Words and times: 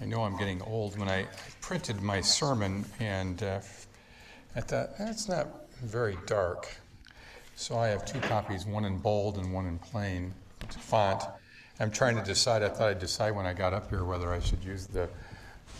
I 0.00 0.04
know 0.04 0.22
I'm 0.22 0.36
getting 0.36 0.62
old 0.62 0.96
when 0.98 1.08
I 1.08 1.26
printed 1.60 2.00
my 2.00 2.20
sermon 2.20 2.84
and 3.00 3.42
uh, 3.42 3.60
I 4.54 4.60
thought, 4.60 4.96
that's 4.96 5.28
not 5.28 5.48
very 5.82 6.16
dark. 6.26 6.68
So 7.56 7.76
I 7.76 7.88
have 7.88 8.04
two 8.04 8.20
copies, 8.20 8.64
one 8.64 8.84
in 8.84 8.98
bold 8.98 9.38
and 9.38 9.52
one 9.52 9.66
in 9.66 9.78
plain 9.78 10.32
font. 10.68 11.24
I'm 11.80 11.90
trying 11.90 12.16
to 12.16 12.22
decide, 12.22 12.62
I 12.62 12.68
thought 12.68 12.88
I'd 12.90 12.98
decide 13.00 13.34
when 13.34 13.46
I 13.46 13.52
got 13.52 13.72
up 13.72 13.90
here 13.90 14.04
whether 14.04 14.32
I 14.32 14.38
should 14.38 14.62
use 14.62 14.86
the, 14.86 15.08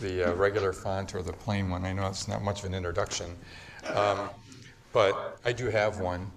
the 0.01 0.31
uh, 0.31 0.35
regular 0.35 0.73
font 0.73 1.15
or 1.15 1.21
the 1.21 1.33
plain 1.33 1.69
one. 1.69 1.85
I 1.85 1.93
know 1.93 2.07
it's 2.07 2.27
not 2.27 2.41
much 2.41 2.59
of 2.59 2.65
an 2.65 2.73
introduction. 2.73 3.35
Um, 3.93 4.29
but 4.91 5.39
I 5.45 5.53
do 5.53 5.67
have 5.67 5.99
one. 5.99 6.29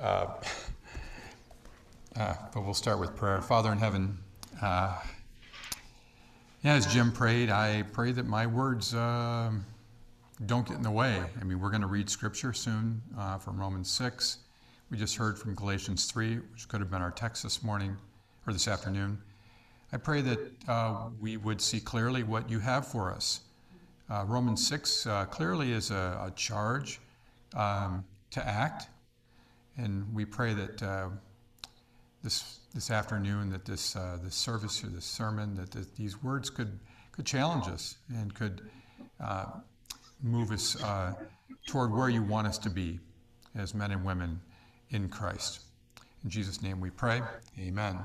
Uh, 0.00 0.26
uh, 2.16 2.34
but 2.54 2.64
we'll 2.64 2.74
start 2.74 3.00
with 3.00 3.16
prayer. 3.16 3.40
Father 3.42 3.72
in 3.72 3.78
heaven, 3.78 4.18
uh, 4.62 5.00
as 6.66 6.86
Jim 6.86 7.12
prayed, 7.12 7.48
I 7.48 7.82
pray 7.92 8.10
that 8.12 8.26
my 8.26 8.46
words 8.46 8.92
uh, 8.92 9.52
don't 10.46 10.66
get 10.66 10.76
in 10.76 10.82
the 10.82 10.90
way. 10.90 11.22
I 11.40 11.44
mean, 11.44 11.60
we're 11.60 11.70
going 11.70 11.82
to 11.82 11.86
read 11.86 12.10
scripture 12.10 12.52
soon 12.52 13.00
uh, 13.16 13.38
from 13.38 13.58
Romans 13.58 13.88
6. 13.90 14.38
We 14.90 14.96
just 14.98 15.16
heard 15.16 15.38
from 15.38 15.54
Galatians 15.54 16.06
3, 16.06 16.38
which 16.52 16.68
could 16.68 16.80
have 16.80 16.90
been 16.90 17.02
our 17.02 17.12
text 17.12 17.44
this 17.44 17.62
morning 17.62 17.96
or 18.46 18.52
this 18.52 18.66
afternoon. 18.66 19.18
I 19.92 19.96
pray 19.96 20.22
that 20.22 20.40
uh, 20.66 21.08
we 21.20 21.36
would 21.36 21.60
see 21.60 21.78
clearly 21.78 22.24
what 22.24 22.50
you 22.50 22.58
have 22.58 22.86
for 22.86 23.12
us. 23.12 23.42
Uh, 24.10 24.24
Romans 24.26 24.66
6 24.66 25.06
uh, 25.06 25.24
clearly 25.26 25.72
is 25.72 25.92
a, 25.92 26.20
a 26.26 26.32
charge 26.34 27.00
um, 27.54 28.04
to 28.30 28.44
act, 28.44 28.88
and 29.76 30.12
we 30.12 30.24
pray 30.24 30.52
that 30.52 30.82
uh, 30.82 31.08
this 32.24 32.58
this 32.76 32.90
afternoon 32.90 33.48
that 33.48 33.64
this 33.64 33.96
uh, 33.96 34.18
this 34.22 34.34
service 34.34 34.84
or 34.84 34.88
this 34.88 35.06
sermon 35.06 35.56
that 35.56 35.70
the, 35.70 35.86
these 35.96 36.22
words 36.22 36.50
could 36.50 36.78
could 37.10 37.24
challenge 37.24 37.66
us 37.68 37.96
and 38.10 38.34
could 38.34 38.68
uh, 39.18 39.46
move 40.22 40.52
us 40.52 40.80
uh, 40.84 41.14
toward 41.66 41.90
where 41.90 42.10
you 42.10 42.22
want 42.22 42.46
us 42.46 42.58
to 42.58 42.68
be 42.68 43.00
as 43.54 43.74
men 43.74 43.92
and 43.92 44.04
women 44.04 44.38
in 44.90 45.08
Christ. 45.08 45.60
In 46.22 46.28
Jesus' 46.28 46.60
name 46.60 46.78
we 46.78 46.90
pray. 46.90 47.22
Amen. 47.58 47.98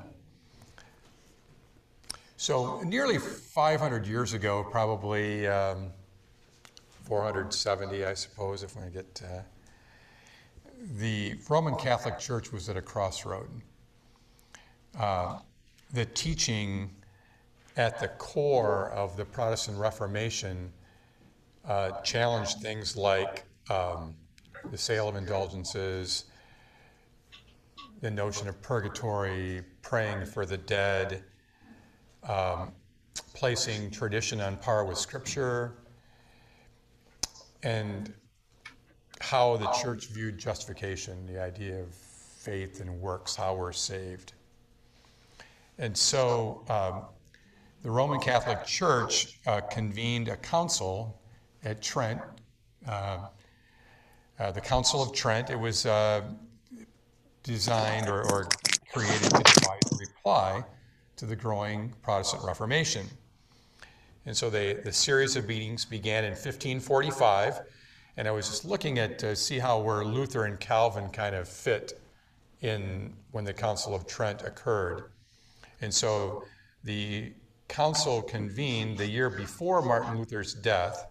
So, 2.38 2.80
nearly 2.86 3.18
500 3.20 4.08
years 4.08 4.32
ago, 4.32 4.66
probably 4.72 5.48
um, 5.48 5.90
470, 7.04 8.06
I 8.06 8.14
suppose, 8.14 8.64
if 8.64 8.78
I 8.78 8.88
get. 8.88 9.22
Uh, 9.24 9.42
the 10.98 11.36
Roman 11.50 11.76
Catholic 11.76 12.18
Church 12.18 12.54
was 12.54 12.70
at 12.70 12.78
a 12.78 12.82
crossroad 12.82 13.50
the 14.94 16.06
teaching 16.14 16.90
at 17.78 18.00
the 18.00 18.08
core 18.10 18.90
of 18.92 19.16
the 19.18 19.26
Protestant 19.26 19.78
Reformation 19.78 20.72
uh, 21.68 22.02
challenged 22.02 22.60
things 22.60 22.98
like 22.98 23.44
um, 23.70 24.16
the 24.72 24.78
sale 24.78 25.08
of 25.08 25.16
indulgences, 25.16 26.26
the 28.02 28.12
notion 28.12 28.48
of 28.48 28.62
purgatory, 28.62 29.62
praying 29.82 30.26
for 30.26 30.46
the 30.46 30.58
dead, 30.58 31.24
um, 32.28 32.72
placing 33.34 33.92
tradition 33.92 34.42
on 34.42 34.58
par 34.58 34.86
with 34.86 34.98
Scripture, 34.98 35.76
and 37.64 38.14
how 39.20 39.56
the 39.58 39.70
church 39.82 40.08
viewed 40.08 40.38
justification, 40.38 41.26
the 41.28 41.40
idea 41.40 41.80
of 41.80 41.94
faith 41.94 42.82
and 42.82 43.00
works, 43.00 43.36
how 43.36 43.54
we're 43.54 43.72
saved. 43.72 44.34
And 45.82 45.98
so 45.98 46.64
um, 46.70 47.06
the 47.82 47.90
Roman 47.90 48.20
Catholic 48.20 48.64
Church 48.66 49.40
uh, 49.48 49.62
convened 49.62 50.28
a 50.28 50.38
council 50.38 51.20
at 51.64 51.82
Trent, 51.82 52.22
uh, 52.88 53.26
uh, 54.40 54.52
the 54.52 54.62
Council 54.62 55.02
of 55.02 55.12
Trent. 55.12 55.50
It 55.50 55.60
was 55.60 55.88
uh, 55.88 56.22
designed 57.42 58.08
or, 58.08 58.22
or, 58.32 58.48
created 58.94 59.24
to 59.24 59.42
provide 59.42 59.80
a 59.92 59.96
reply 59.96 60.64
to 61.16 61.26
the 61.26 61.36
growing 61.36 61.94
Protestant 62.04 62.44
Reformation. 62.44 63.08
And 64.26 64.36
so 64.38 64.50
they, 64.50 64.74
the 64.74 64.92
series 64.92 65.38
of 65.38 65.48
meetings 65.48 65.86
began 65.86 66.26
in 66.26 66.32
1545, 66.32 67.62
and 68.18 68.28
I 68.28 68.32
was 68.32 68.50
just 68.50 68.66
looking 68.66 69.00
at 69.00 69.18
to 69.20 69.36
see 69.36 69.58
how 69.58 69.80
where 69.80 70.04
Luther 70.04 70.44
and 70.44 70.60
Calvin 70.60 71.10
kind 71.10 71.34
of 71.34 71.48
fit 71.48 72.02
in 72.60 73.14
when 73.32 73.46
the 73.46 73.54
Council 73.54 73.96
of 73.96 74.06
Trent 74.06 74.42
occurred. 74.42 75.06
And 75.82 75.94
so 75.94 76.44
the 76.84 77.34
council 77.68 78.22
convened 78.22 78.98
the 78.98 79.08
year 79.08 79.30
before 79.30 79.82
Martin 79.82 80.18
Luther's 80.18 80.54
death, 80.54 81.08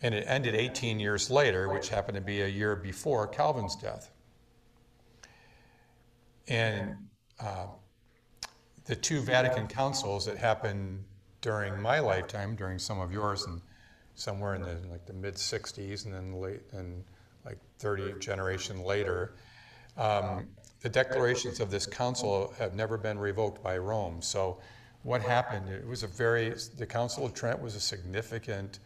and 0.00 0.14
it 0.14 0.24
ended 0.26 0.54
18 0.54 0.98
years 0.98 1.30
later, 1.30 1.68
which 1.68 1.88
happened 1.88 2.16
to 2.16 2.22
be 2.22 2.42
a 2.42 2.48
year 2.48 2.74
before 2.74 3.26
Calvin's 3.28 3.76
death. 3.76 4.10
And 6.48 6.96
uh, 7.38 7.66
the 8.86 8.96
two 8.96 9.20
Vatican 9.20 9.68
councils 9.68 10.26
that 10.26 10.36
happened 10.36 11.04
during 11.40 11.80
my 11.80 12.00
lifetime, 12.00 12.56
during 12.56 12.78
some 12.78 13.00
of 13.00 13.12
yours, 13.12 13.44
and 13.46 13.60
somewhere 14.14 14.54
in 14.54 14.62
the 14.62 14.78
like 14.90 15.06
the 15.06 15.12
mid 15.12 15.34
60s, 15.34 16.04
and 16.04 16.14
then 16.14 16.32
late 16.32 16.62
and 16.72 17.04
like 17.44 17.58
30 17.78 18.18
generation 18.18 18.82
later, 18.82 19.34
um, 19.96 20.48
the 20.82 20.88
declarations 20.88 21.60
of 21.60 21.70
this 21.70 21.86
council 21.86 22.52
have 22.58 22.74
never 22.74 22.98
been 22.98 23.18
revoked 23.18 23.62
by 23.62 23.78
Rome. 23.78 24.20
So, 24.20 24.58
what 25.04 25.22
happened? 25.22 25.68
It 25.68 25.86
was 25.86 26.02
a 26.02 26.06
very, 26.06 26.54
the 26.76 26.86
Council 26.86 27.24
of 27.24 27.34
Trent 27.34 27.60
was 27.60 27.74
a 27.74 27.80
significant 27.80 28.78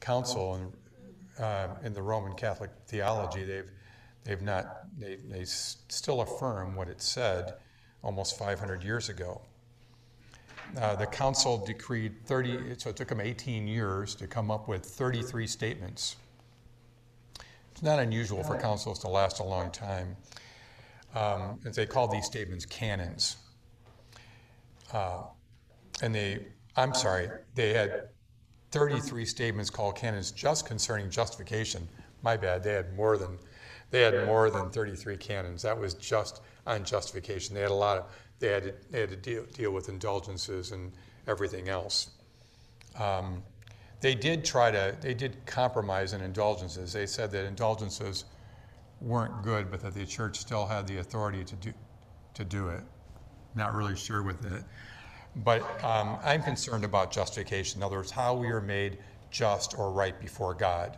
council 0.00 0.56
in, 0.56 1.44
uh, 1.44 1.68
in 1.84 1.94
the 1.94 2.02
Roman 2.02 2.34
Catholic 2.34 2.70
theology. 2.86 3.44
They've, 3.44 3.70
they've 4.24 4.42
not, 4.42 4.86
they, 4.98 5.18
they 5.28 5.44
still 5.44 6.20
affirm 6.22 6.74
what 6.74 6.88
it 6.88 7.00
said 7.00 7.54
almost 8.02 8.36
500 8.38 8.82
years 8.82 9.08
ago. 9.08 9.40
Uh, 10.76 10.96
the 10.96 11.06
council 11.06 11.64
decreed 11.64 12.26
30, 12.26 12.74
so 12.78 12.90
it 12.90 12.96
took 12.96 13.08
them 13.08 13.20
18 13.20 13.68
years 13.68 14.16
to 14.16 14.26
come 14.26 14.50
up 14.50 14.66
with 14.66 14.84
33 14.84 15.46
statements. 15.46 16.16
It's 17.70 17.82
not 17.82 18.00
unusual 18.00 18.42
for 18.42 18.58
councils 18.58 18.98
to 19.00 19.08
last 19.08 19.38
a 19.38 19.44
long 19.44 19.70
time 19.70 20.16
um, 21.16 21.58
they 21.64 21.86
call 21.86 22.06
these 22.06 22.26
statements 22.26 22.66
canons. 22.66 23.36
Uh, 24.92 25.22
and 26.02 26.14
they, 26.14 26.46
I'm 26.76 26.94
sorry, 26.94 27.28
they 27.54 27.72
had 27.72 28.08
33 28.70 29.24
statements 29.24 29.70
called 29.70 29.96
canons 29.96 30.30
just 30.30 30.66
concerning 30.66 31.10
justification. 31.10 31.88
My 32.22 32.36
bad, 32.36 32.62
they 32.62 32.72
had 32.72 32.94
more 32.94 33.16
than 33.16 33.38
they 33.90 34.02
had 34.02 34.26
more 34.26 34.50
than 34.50 34.68
33 34.70 35.16
canons. 35.16 35.62
That 35.62 35.78
was 35.78 35.94
just 35.94 36.42
on 36.66 36.84
justification. 36.84 37.54
They 37.54 37.62
had 37.62 37.70
a 37.70 37.74
lot 37.74 37.98
of 37.98 38.04
they 38.38 38.48
had 38.48 38.62
to, 38.64 38.74
they 38.90 39.00
had 39.00 39.10
to 39.10 39.16
deal, 39.16 39.44
deal 39.54 39.70
with 39.70 39.88
indulgences 39.88 40.72
and 40.72 40.92
everything 41.26 41.68
else. 41.68 42.10
Um, 42.98 43.42
they 44.00 44.14
did 44.14 44.44
try 44.44 44.70
to 44.70 44.94
they 45.00 45.14
did 45.14 45.46
compromise 45.46 46.12
in 46.12 46.20
indulgences. 46.20 46.92
They 46.92 47.06
said 47.06 47.30
that 47.30 47.46
indulgences 47.46 48.24
weren't 49.00 49.42
good, 49.42 49.70
but 49.70 49.80
that 49.80 49.94
the 49.94 50.06
church 50.06 50.38
still 50.38 50.66
had 50.66 50.86
the 50.86 50.98
authority 50.98 51.44
to 51.44 51.56
do, 51.56 51.72
to 52.34 52.44
do 52.44 52.68
it. 52.68 52.82
Not 53.54 53.74
really 53.74 53.96
sure 53.96 54.22
with 54.22 54.44
it. 54.44 54.62
But 55.36 55.62
um, 55.84 56.18
I'm 56.24 56.42
concerned 56.42 56.84
about 56.84 57.12
justification. 57.12 57.80
In 57.80 57.82
other 57.82 57.96
words, 57.96 58.10
how 58.10 58.34
we 58.34 58.48
are 58.48 58.60
made 58.60 58.98
just 59.30 59.78
or 59.78 59.90
right 59.90 60.18
before 60.20 60.54
God. 60.54 60.96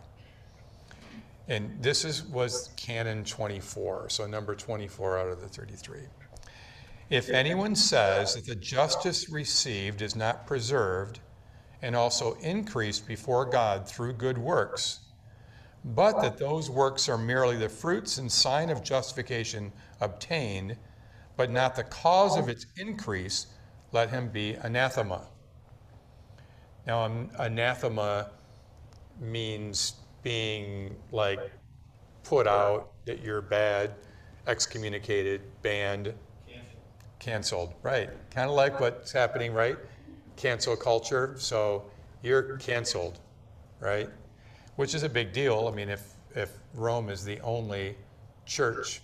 And 1.47 1.81
this 1.81 2.05
is, 2.05 2.23
was 2.23 2.69
canon 2.77 3.23
24, 3.23 4.09
so 4.09 4.27
number 4.27 4.55
24 4.55 5.19
out 5.19 5.27
of 5.29 5.41
the 5.41 5.47
33. 5.47 6.01
If 7.09 7.29
anyone 7.29 7.75
says 7.75 8.35
that 8.35 8.45
the 8.45 8.55
justice 8.55 9.29
received 9.29 10.03
is 10.03 10.15
not 10.15 10.45
preserved 10.45 11.19
and 11.81 11.95
also 11.95 12.35
increased 12.35 13.07
before 13.07 13.45
God 13.45 13.87
through 13.87 14.13
good 14.13 14.37
works, 14.37 14.99
but 15.83 16.21
that 16.21 16.37
those 16.37 16.69
works 16.69 17.07
are 17.07 17.17
merely 17.17 17.55
the 17.55 17.69
fruits 17.69 18.17
and 18.17 18.31
sign 18.31 18.69
of 18.69 18.83
justification 18.83 19.71
obtained, 20.01 20.75
but 21.37 21.49
not 21.49 21.75
the 21.75 21.83
cause 21.83 22.37
of 22.37 22.49
its 22.49 22.65
increase, 22.77 23.47
let 23.91 24.09
him 24.09 24.29
be 24.29 24.55
anathema. 24.55 25.21
Now, 26.85 27.05
anathema 27.37 28.31
means 29.19 29.93
being 30.21 30.95
like 31.11 31.39
put 32.23 32.47
out, 32.47 32.91
that 33.05 33.23
you're 33.23 33.41
bad, 33.41 33.95
excommunicated, 34.47 35.41
banned, 35.61 36.13
canceled. 37.19 37.73
Right. 37.83 38.09
Kind 38.31 38.49
of 38.49 38.55
like 38.55 38.79
what's 38.79 39.11
happening, 39.11 39.53
right? 39.53 39.77
Cancel 40.35 40.75
culture. 40.75 41.35
So 41.37 41.85
you're 42.21 42.57
canceled, 42.57 43.19
right? 43.79 44.09
Which 44.79 44.95
is 44.95 45.03
a 45.03 45.09
big 45.09 45.33
deal. 45.33 45.67
I 45.69 45.75
mean, 45.75 45.89
if, 45.89 46.13
if 46.35 46.51
Rome 46.73 47.09
is 47.09 47.25
the 47.25 47.37
only 47.41 47.97
church 48.45 49.01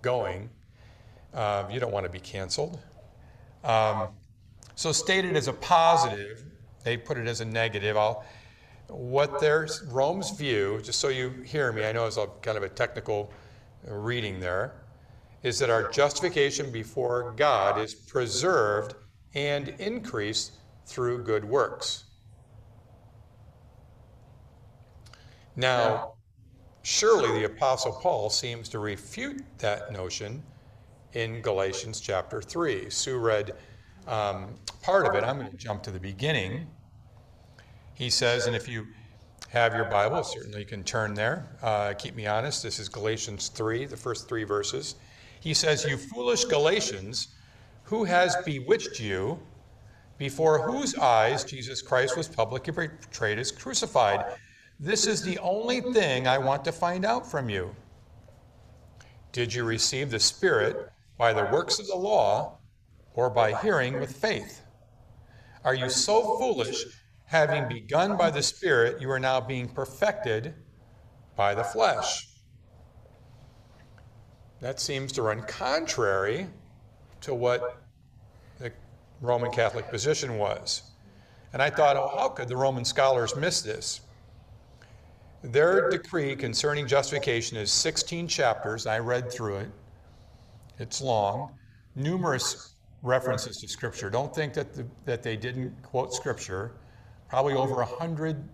going, 0.00 0.48
uh, 1.34 1.68
you 1.70 1.80
don't 1.80 1.92
want 1.92 2.06
to 2.06 2.10
be 2.10 2.18
canceled. 2.18 2.80
Um, 3.62 4.08
So, 4.74 4.90
stated 4.90 5.36
as 5.36 5.46
a 5.46 5.52
positive, 5.52 6.44
they 6.82 6.96
put 6.96 7.18
it 7.18 7.26
as 7.26 7.42
a 7.42 7.44
negative. 7.44 7.94
I'll, 7.94 8.24
what 8.86 9.38
their 9.38 9.68
Rome's 9.88 10.30
view, 10.30 10.80
just 10.82 10.98
so 10.98 11.08
you 11.08 11.28
hear 11.44 11.72
me, 11.72 11.84
I 11.84 11.92
know 11.92 12.06
it's 12.06 12.16
a 12.16 12.28
kind 12.40 12.56
of 12.56 12.62
a 12.62 12.70
technical 12.70 13.30
reading 13.86 14.40
there, 14.40 14.80
is 15.42 15.58
that 15.58 15.68
our 15.68 15.90
justification 15.90 16.72
before 16.72 17.34
God 17.36 17.78
is 17.78 17.92
preserved 17.92 18.94
and 19.34 19.68
increased 19.78 20.52
through 20.86 21.22
good 21.24 21.44
works. 21.44 22.04
Now, 25.58 26.12
surely 26.82 27.40
the 27.40 27.46
Apostle 27.46 27.90
Paul 27.90 28.30
seems 28.30 28.68
to 28.68 28.78
refute 28.78 29.42
that 29.58 29.92
notion 29.92 30.40
in 31.14 31.40
Galatians 31.40 32.00
chapter 32.00 32.40
3. 32.40 32.88
Sue 32.90 33.18
read 33.18 33.56
um, 34.06 34.54
part 34.82 35.04
of 35.04 35.16
it. 35.16 35.24
I'm 35.24 35.36
going 35.36 35.50
to 35.50 35.56
jump 35.56 35.82
to 35.82 35.90
the 35.90 35.98
beginning. 35.98 36.68
He 37.94 38.08
says, 38.08 38.46
and 38.46 38.54
if 38.54 38.68
you 38.68 38.86
have 39.48 39.74
your 39.74 39.86
Bible, 39.86 40.22
certainly 40.22 40.60
you 40.60 40.64
can 40.64 40.84
turn 40.84 41.12
there. 41.12 41.48
Uh, 41.60 41.92
keep 41.92 42.14
me 42.14 42.28
honest. 42.28 42.62
This 42.62 42.78
is 42.78 42.88
Galatians 42.88 43.48
3, 43.48 43.86
the 43.86 43.96
first 43.96 44.28
three 44.28 44.44
verses. 44.44 44.94
He 45.40 45.54
says, 45.54 45.84
You 45.84 45.96
foolish 45.96 46.44
Galatians, 46.44 47.34
who 47.82 48.04
has 48.04 48.36
bewitched 48.44 49.00
you, 49.00 49.40
before 50.18 50.62
whose 50.70 50.94
eyes 50.94 51.42
Jesus 51.42 51.82
Christ 51.82 52.16
was 52.16 52.28
publicly 52.28 52.72
portrayed 52.72 53.40
as 53.40 53.50
crucified? 53.50 54.24
This 54.80 55.08
is 55.08 55.22
the 55.22 55.38
only 55.38 55.80
thing 55.80 56.28
I 56.28 56.38
want 56.38 56.64
to 56.66 56.72
find 56.72 57.04
out 57.04 57.28
from 57.28 57.48
you. 57.48 57.74
Did 59.32 59.52
you 59.52 59.64
receive 59.64 60.10
the 60.10 60.20
Spirit 60.20 60.90
by 61.16 61.32
the 61.32 61.48
works 61.52 61.80
of 61.80 61.88
the 61.88 61.96
law 61.96 62.58
or 63.14 63.28
by 63.28 63.60
hearing 63.60 63.98
with 63.98 64.16
faith? 64.16 64.62
Are 65.64 65.74
you 65.74 65.90
so 65.90 66.38
foolish, 66.38 66.84
having 67.24 67.66
begun 67.66 68.16
by 68.16 68.30
the 68.30 68.42
Spirit, 68.42 69.02
you 69.02 69.10
are 69.10 69.18
now 69.18 69.40
being 69.40 69.68
perfected 69.68 70.54
by 71.34 71.54
the 71.54 71.64
flesh? 71.64 72.28
That 74.60 74.78
seems 74.78 75.10
to 75.12 75.22
run 75.22 75.42
contrary 75.42 76.46
to 77.22 77.34
what 77.34 77.82
the 78.60 78.72
Roman 79.20 79.50
Catholic 79.50 79.90
position 79.90 80.38
was. 80.38 80.82
And 81.52 81.60
I 81.60 81.68
thought, 81.68 81.96
oh, 81.96 82.12
how 82.16 82.28
could 82.28 82.46
the 82.46 82.56
Roman 82.56 82.84
scholars 82.84 83.34
miss 83.34 83.60
this? 83.62 84.02
Their 85.42 85.88
decree 85.88 86.34
concerning 86.34 86.86
justification 86.86 87.56
is 87.56 87.70
16 87.70 88.26
chapters. 88.26 88.86
I 88.86 88.98
read 88.98 89.30
through 89.30 89.58
it. 89.58 89.70
It's 90.78 91.00
long. 91.00 91.56
Numerous 91.94 92.74
references 93.02 93.58
to 93.58 93.68
Scripture. 93.68 94.10
Don't 94.10 94.34
think 94.34 94.52
that, 94.54 94.74
the, 94.74 94.86
that 95.04 95.22
they 95.22 95.36
didn't 95.36 95.80
quote 95.82 96.12
Scripture. 96.12 96.72
Probably 97.28 97.54
over 97.54 97.76
100 97.76 98.48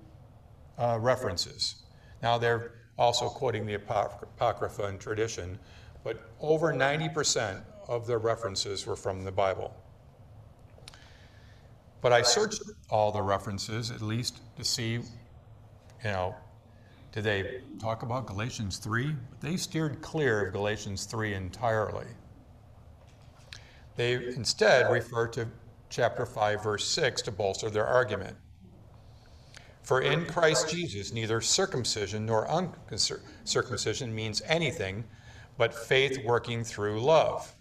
uh, 0.76 0.98
references. 1.00 1.76
Now 2.22 2.36
they're 2.36 2.72
also 2.98 3.28
quoting 3.28 3.66
the 3.66 3.74
Apocrypha 3.74 4.84
and 4.84 5.00
tradition, 5.00 5.58
but 6.02 6.30
over 6.40 6.72
90% 6.72 7.62
of 7.88 8.06
their 8.06 8.18
references 8.18 8.86
were 8.86 8.96
from 8.96 9.24
the 9.24 9.32
Bible. 9.32 9.74
But 12.00 12.12
I 12.12 12.22
searched 12.22 12.62
all 12.90 13.10
the 13.10 13.22
references 13.22 13.90
at 13.90 14.02
least 14.02 14.40
to 14.56 14.64
see, 14.64 14.92
you 14.92 15.02
know, 16.04 16.34
did 17.14 17.22
they 17.22 17.60
talk 17.78 18.02
about 18.02 18.26
Galatians 18.26 18.78
3? 18.78 19.14
They 19.40 19.56
steered 19.56 20.02
clear 20.02 20.46
of 20.46 20.52
Galatians 20.52 21.04
3 21.04 21.34
entirely. 21.34 22.06
They 23.94 24.14
instead 24.14 24.90
refer 24.90 25.28
to 25.28 25.46
chapter 25.90 26.26
5, 26.26 26.64
verse 26.64 26.84
6 26.88 27.22
to 27.22 27.30
bolster 27.30 27.70
their 27.70 27.86
argument. 27.86 28.36
For 29.84 30.00
in 30.00 30.26
Christ 30.26 30.68
Jesus, 30.68 31.12
neither 31.12 31.40
circumcision 31.40 32.26
nor 32.26 32.48
uncircumcision 32.90 34.12
means 34.12 34.42
anything 34.46 35.04
but 35.56 35.72
faith 35.72 36.18
working 36.24 36.64
through 36.64 37.00
love. 37.00 37.54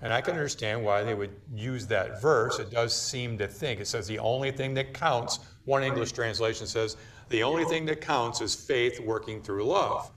And 0.00 0.12
I 0.12 0.20
can 0.20 0.34
understand 0.34 0.82
why 0.82 1.04
they 1.04 1.14
would 1.14 1.40
use 1.54 1.86
that 1.86 2.20
verse. 2.20 2.58
It 2.58 2.72
does 2.72 2.92
seem 2.92 3.38
to 3.38 3.46
think, 3.46 3.78
it 3.78 3.86
says 3.86 4.08
the 4.08 4.18
only 4.18 4.50
thing 4.50 4.74
that 4.74 4.92
counts, 4.94 5.38
one 5.64 5.84
English 5.84 6.10
translation 6.10 6.66
says, 6.66 6.96
the 7.32 7.42
only 7.42 7.64
thing 7.64 7.84
that 7.86 8.00
counts 8.00 8.40
is 8.40 8.54
faith 8.54 9.00
working 9.00 9.42
through 9.42 9.64
love. 9.64 10.10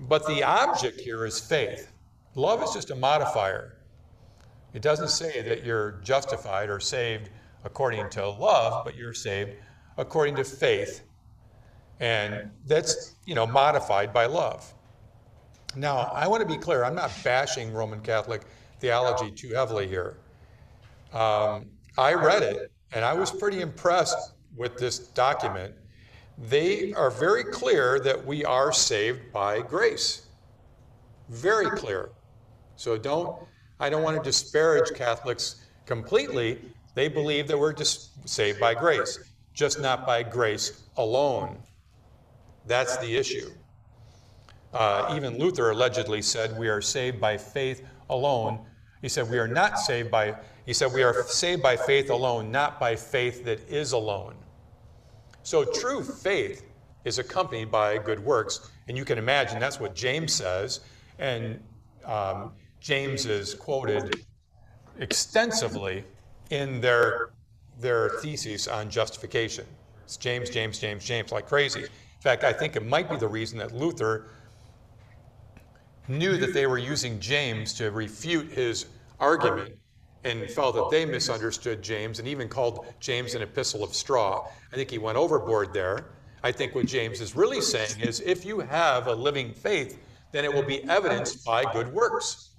But 0.00 0.26
the 0.26 0.42
object 0.42 1.00
here 1.00 1.24
is 1.24 1.38
faith. 1.38 1.92
Love 2.34 2.62
is 2.62 2.72
just 2.72 2.90
a 2.90 2.96
modifier. 2.96 3.76
It 4.74 4.82
doesn't 4.82 5.10
say 5.10 5.42
that 5.42 5.64
you're 5.64 6.00
justified 6.02 6.70
or 6.70 6.80
saved 6.80 7.30
according 7.64 8.10
to 8.10 8.28
love, 8.28 8.84
but 8.84 8.96
you're 8.96 9.14
saved 9.14 9.52
according 9.96 10.36
to 10.36 10.44
faith 10.44 11.02
and 12.00 12.50
that's, 12.66 13.14
you 13.26 13.34
know, 13.34 13.46
modified 13.46 14.12
by 14.12 14.24
love. 14.24 14.72
Now, 15.76 16.10
I 16.14 16.26
want 16.26 16.40
to 16.40 16.48
be 16.48 16.58
clear, 16.58 16.82
I'm 16.82 16.94
not 16.94 17.12
bashing 17.22 17.72
Roman 17.72 18.00
Catholic 18.00 18.42
theology 18.80 19.30
too 19.30 19.50
heavily 19.54 19.86
here. 19.86 20.16
Um, 21.12 21.66
I 21.98 22.14
read 22.14 22.42
it, 22.42 22.72
and 22.92 23.04
I 23.04 23.12
was 23.12 23.30
pretty 23.30 23.60
impressed 23.60 24.32
with 24.56 24.78
this 24.78 24.98
document. 24.98 25.74
They 26.40 26.94
are 26.94 27.10
very 27.10 27.44
clear 27.44 28.00
that 28.00 28.24
we 28.24 28.44
are 28.46 28.72
saved 28.72 29.30
by 29.30 29.60
grace. 29.60 30.26
Very 31.28 31.70
clear. 31.70 32.10
So 32.76 32.96
don't, 32.96 33.36
I 33.78 33.90
don't 33.90 34.02
want 34.02 34.16
to 34.16 34.22
disparage 34.22 34.94
Catholics 34.94 35.66
completely. 35.84 36.58
They 36.94 37.08
believe 37.08 37.46
that 37.48 37.58
we're 37.58 37.74
just 37.74 38.26
saved 38.26 38.58
by 38.58 38.74
grace, 38.74 39.18
just 39.52 39.80
not 39.80 40.06
by 40.06 40.22
grace 40.22 40.82
alone. 40.96 41.58
That's 42.66 42.96
the 42.98 43.16
issue. 43.16 43.50
Uh, 44.72 45.12
even 45.16 45.38
Luther 45.38 45.70
allegedly 45.70 46.22
said 46.22 46.56
we 46.58 46.68
are 46.68 46.80
saved 46.80 47.20
by 47.20 47.36
faith 47.36 47.84
alone. 48.08 48.64
He 49.02 49.08
said 49.08 49.30
we 49.30 49.38
are 49.38 49.48
not 49.48 49.78
saved 49.78 50.10
by, 50.10 50.36
he 50.64 50.72
said 50.72 50.92
we 50.94 51.02
are 51.02 51.22
saved 51.24 51.62
by 51.62 51.76
faith 51.76 52.08
alone, 52.08 52.50
not 52.50 52.80
by 52.80 52.96
faith 52.96 53.44
that 53.44 53.68
is 53.68 53.92
alone. 53.92 54.36
So 55.42 55.64
true 55.64 56.02
faith 56.02 56.64
is 57.04 57.18
accompanied 57.18 57.70
by 57.70 57.98
good 57.98 58.20
works. 58.20 58.70
And 58.88 58.96
you 58.96 59.04
can 59.04 59.18
imagine 59.18 59.58
that's 59.58 59.80
what 59.80 59.94
James 59.94 60.32
says. 60.32 60.80
And 61.18 61.60
um, 62.04 62.52
James 62.80 63.26
is 63.26 63.54
quoted 63.54 64.24
extensively 64.98 66.04
in 66.50 66.80
their, 66.80 67.30
their 67.78 68.10
theses 68.20 68.68
on 68.68 68.90
justification. 68.90 69.64
It's 70.04 70.16
James, 70.16 70.50
James, 70.50 70.78
James, 70.78 71.04
James, 71.04 71.32
like 71.32 71.46
crazy. 71.46 71.82
In 71.82 72.22
fact, 72.22 72.44
I 72.44 72.52
think 72.52 72.76
it 72.76 72.84
might 72.84 73.08
be 73.08 73.16
the 73.16 73.28
reason 73.28 73.58
that 73.58 73.72
Luther 73.72 74.26
knew 76.08 76.36
that 76.36 76.52
they 76.52 76.66
were 76.66 76.78
using 76.78 77.20
James 77.20 77.72
to 77.74 77.90
refute 77.90 78.50
his 78.50 78.86
argument 79.20 79.74
and 80.24 80.50
felt 80.50 80.74
that 80.74 80.90
they 80.90 81.04
misunderstood 81.04 81.82
James 81.82 82.18
and 82.18 82.28
even 82.28 82.48
called 82.48 82.86
James 83.00 83.34
an 83.34 83.42
epistle 83.42 83.82
of 83.82 83.94
straw. 83.94 84.46
I 84.72 84.76
think 84.76 84.90
he 84.90 84.98
went 84.98 85.16
overboard 85.16 85.72
there. 85.72 86.06
I 86.42 86.52
think 86.52 86.74
what 86.74 86.86
James 86.86 87.20
is 87.20 87.36
really 87.36 87.60
saying 87.60 88.00
is 88.00 88.20
if 88.20 88.44
you 88.44 88.60
have 88.60 89.06
a 89.06 89.14
living 89.14 89.52
faith, 89.52 89.98
then 90.32 90.44
it 90.44 90.52
will 90.52 90.62
be 90.62 90.84
evidenced 90.84 91.44
by 91.44 91.64
good 91.72 91.92
works. 91.92 92.50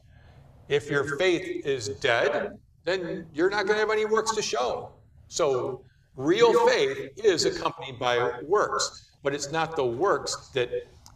If 0.70 0.90
your 0.90 1.18
faith 1.18 1.66
is 1.66 1.90
dead, 1.90 2.58
then 2.84 3.28
you're 3.34 3.50
not 3.50 3.66
going 3.66 3.76
to 3.76 3.80
have 3.80 3.92
any 3.92 4.06
works 4.06 4.34
to 4.36 4.42
show. 4.42 4.92
So, 5.28 5.84
real 6.16 6.68
faith 6.68 7.12
is 7.24 7.46
accompanied 7.46 7.98
by 8.00 8.40
works 8.44 9.12
but 9.24 9.34
it's 9.34 9.52
not 9.52 9.76
the 9.76 9.86
works 9.86 10.50
that, 10.54 10.70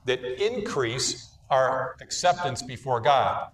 that 0.06 0.24
increase 0.44 1.38
our 1.50 1.96
acceptance 2.02 2.62
before 2.62 3.00
God. 3.00 3.50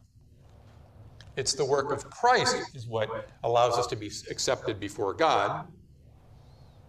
It's 1.35 1.53
the 1.53 1.65
work 1.65 1.91
of 1.91 2.09
Christ 2.09 2.75
is 2.75 2.87
what 2.87 3.29
allows 3.43 3.77
us 3.77 3.87
to 3.87 3.95
be 3.95 4.11
accepted 4.29 4.79
before 4.79 5.13
God. 5.13 5.67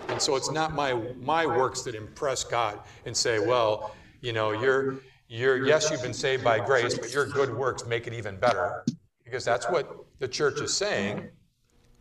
And 0.09 0.21
so 0.21 0.35
it's 0.35 0.51
not 0.51 0.75
my 0.75 0.95
my 1.21 1.47
works 1.47 1.83
that 1.83 1.95
impress 1.95 2.43
God 2.43 2.81
and 3.07 3.17
say, 3.17 3.39
well, 3.39 3.95
you 4.21 4.33
know, 4.33 4.51
you're 4.51 4.99
you're 5.29 5.65
yes, 5.65 5.91
you've 5.91 6.03
been 6.03 6.13
saved 6.13 6.43
by 6.43 6.59
grace, 6.59 6.99
but 6.99 7.13
your 7.15 7.27
good 7.27 7.57
works 7.57 7.87
make 7.87 8.07
it 8.07 8.13
even 8.13 8.37
better. 8.37 8.85
Because 9.25 9.45
that's 9.45 9.69
what 9.71 10.05
the 10.19 10.29
church 10.29 10.61
is 10.61 10.75
saying. 10.75 11.29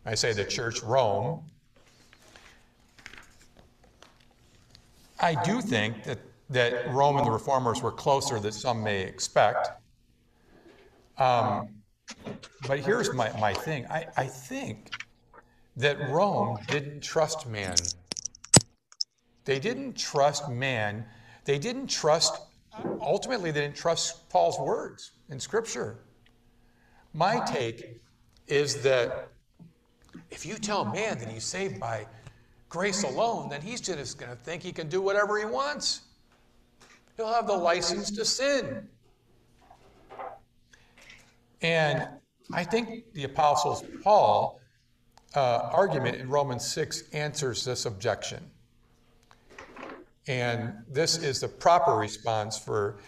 I 0.04 0.14
say 0.16 0.32
the 0.32 0.44
church, 0.44 0.82
Rome, 0.82 1.44
I 5.22 5.40
do 5.44 5.60
think 5.60 6.02
that, 6.02 6.18
that 6.50 6.92
Rome 6.92 7.16
and 7.16 7.24
the 7.24 7.30
reformers 7.30 7.80
were 7.80 7.92
closer 7.92 8.40
than 8.40 8.50
some 8.50 8.82
may 8.82 9.02
expect. 9.02 9.70
Um, 11.16 11.68
but 12.66 12.80
here's 12.80 13.12
my, 13.12 13.30
my 13.38 13.52
thing 13.52 13.86
I, 13.90 14.06
I 14.16 14.24
think 14.26 14.90
that 15.76 16.10
Rome 16.10 16.58
didn't 16.68 17.02
trust 17.02 17.46
man. 17.46 17.74
They 19.44 19.58
didn't 19.58 19.96
trust 19.96 20.48
man. 20.48 21.04
They 21.44 21.58
didn't 21.58 21.88
trust, 21.88 22.40
ultimately, 23.00 23.50
they 23.50 23.62
didn't 23.62 23.76
trust 23.76 24.28
Paul's 24.28 24.58
words 24.58 25.12
in 25.30 25.40
Scripture. 25.40 25.98
My 27.14 27.40
take 27.46 28.00
is 28.46 28.82
that 28.82 29.28
if 30.30 30.46
you 30.46 30.54
tell 30.54 30.84
man 30.84 31.18
that 31.18 31.28
he's 31.28 31.44
saved 31.44 31.80
by 31.80 32.06
grace 32.68 33.02
alone, 33.02 33.48
then 33.48 33.60
he's 33.60 33.80
just 33.80 34.18
going 34.18 34.30
to 34.30 34.36
think 34.36 34.62
he 34.62 34.72
can 34.72 34.88
do 34.88 35.02
whatever 35.02 35.38
he 35.38 35.44
wants. 35.44 36.02
He'll 37.16 37.32
have 37.32 37.46
the 37.46 37.52
license 37.56 38.10
to 38.12 38.24
sin. 38.24 38.88
And 41.62 42.08
I 42.52 42.64
think 42.64 43.12
the 43.14 43.24
Apostle 43.24 43.84
Paul 44.02 44.60
uh, 45.34 45.70
argument 45.72 46.16
in 46.16 46.28
Romans 46.28 46.66
6 46.66 47.04
answers 47.12 47.64
this 47.64 47.86
objection. 47.86 48.42
And 50.26 50.74
this 50.88 51.18
is 51.18 51.40
the 51.40 51.48
proper 51.48 51.94
response 51.94 52.58
for 52.58 52.98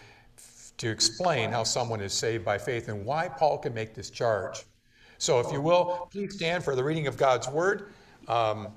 to 0.77 0.89
explain 0.89 1.51
how 1.51 1.63
someone 1.63 2.01
is 2.01 2.13
saved 2.13 2.43
by 2.43 2.57
faith 2.57 2.89
and 2.89 3.05
why 3.05 3.29
Paul 3.29 3.57
can 3.57 3.73
make 3.73 3.93
this 3.93 4.09
charge. 4.09 4.63
So, 5.17 5.39
if 5.39 5.49
you 5.51 5.61
will, 5.61 6.09
please 6.11 6.35
stand 6.35 6.63
for 6.63 6.75
the 6.75 6.83
reading 6.83 7.07
of 7.07 7.15
God's 7.15 7.47
word. 7.47 7.93
Um, 8.27 8.67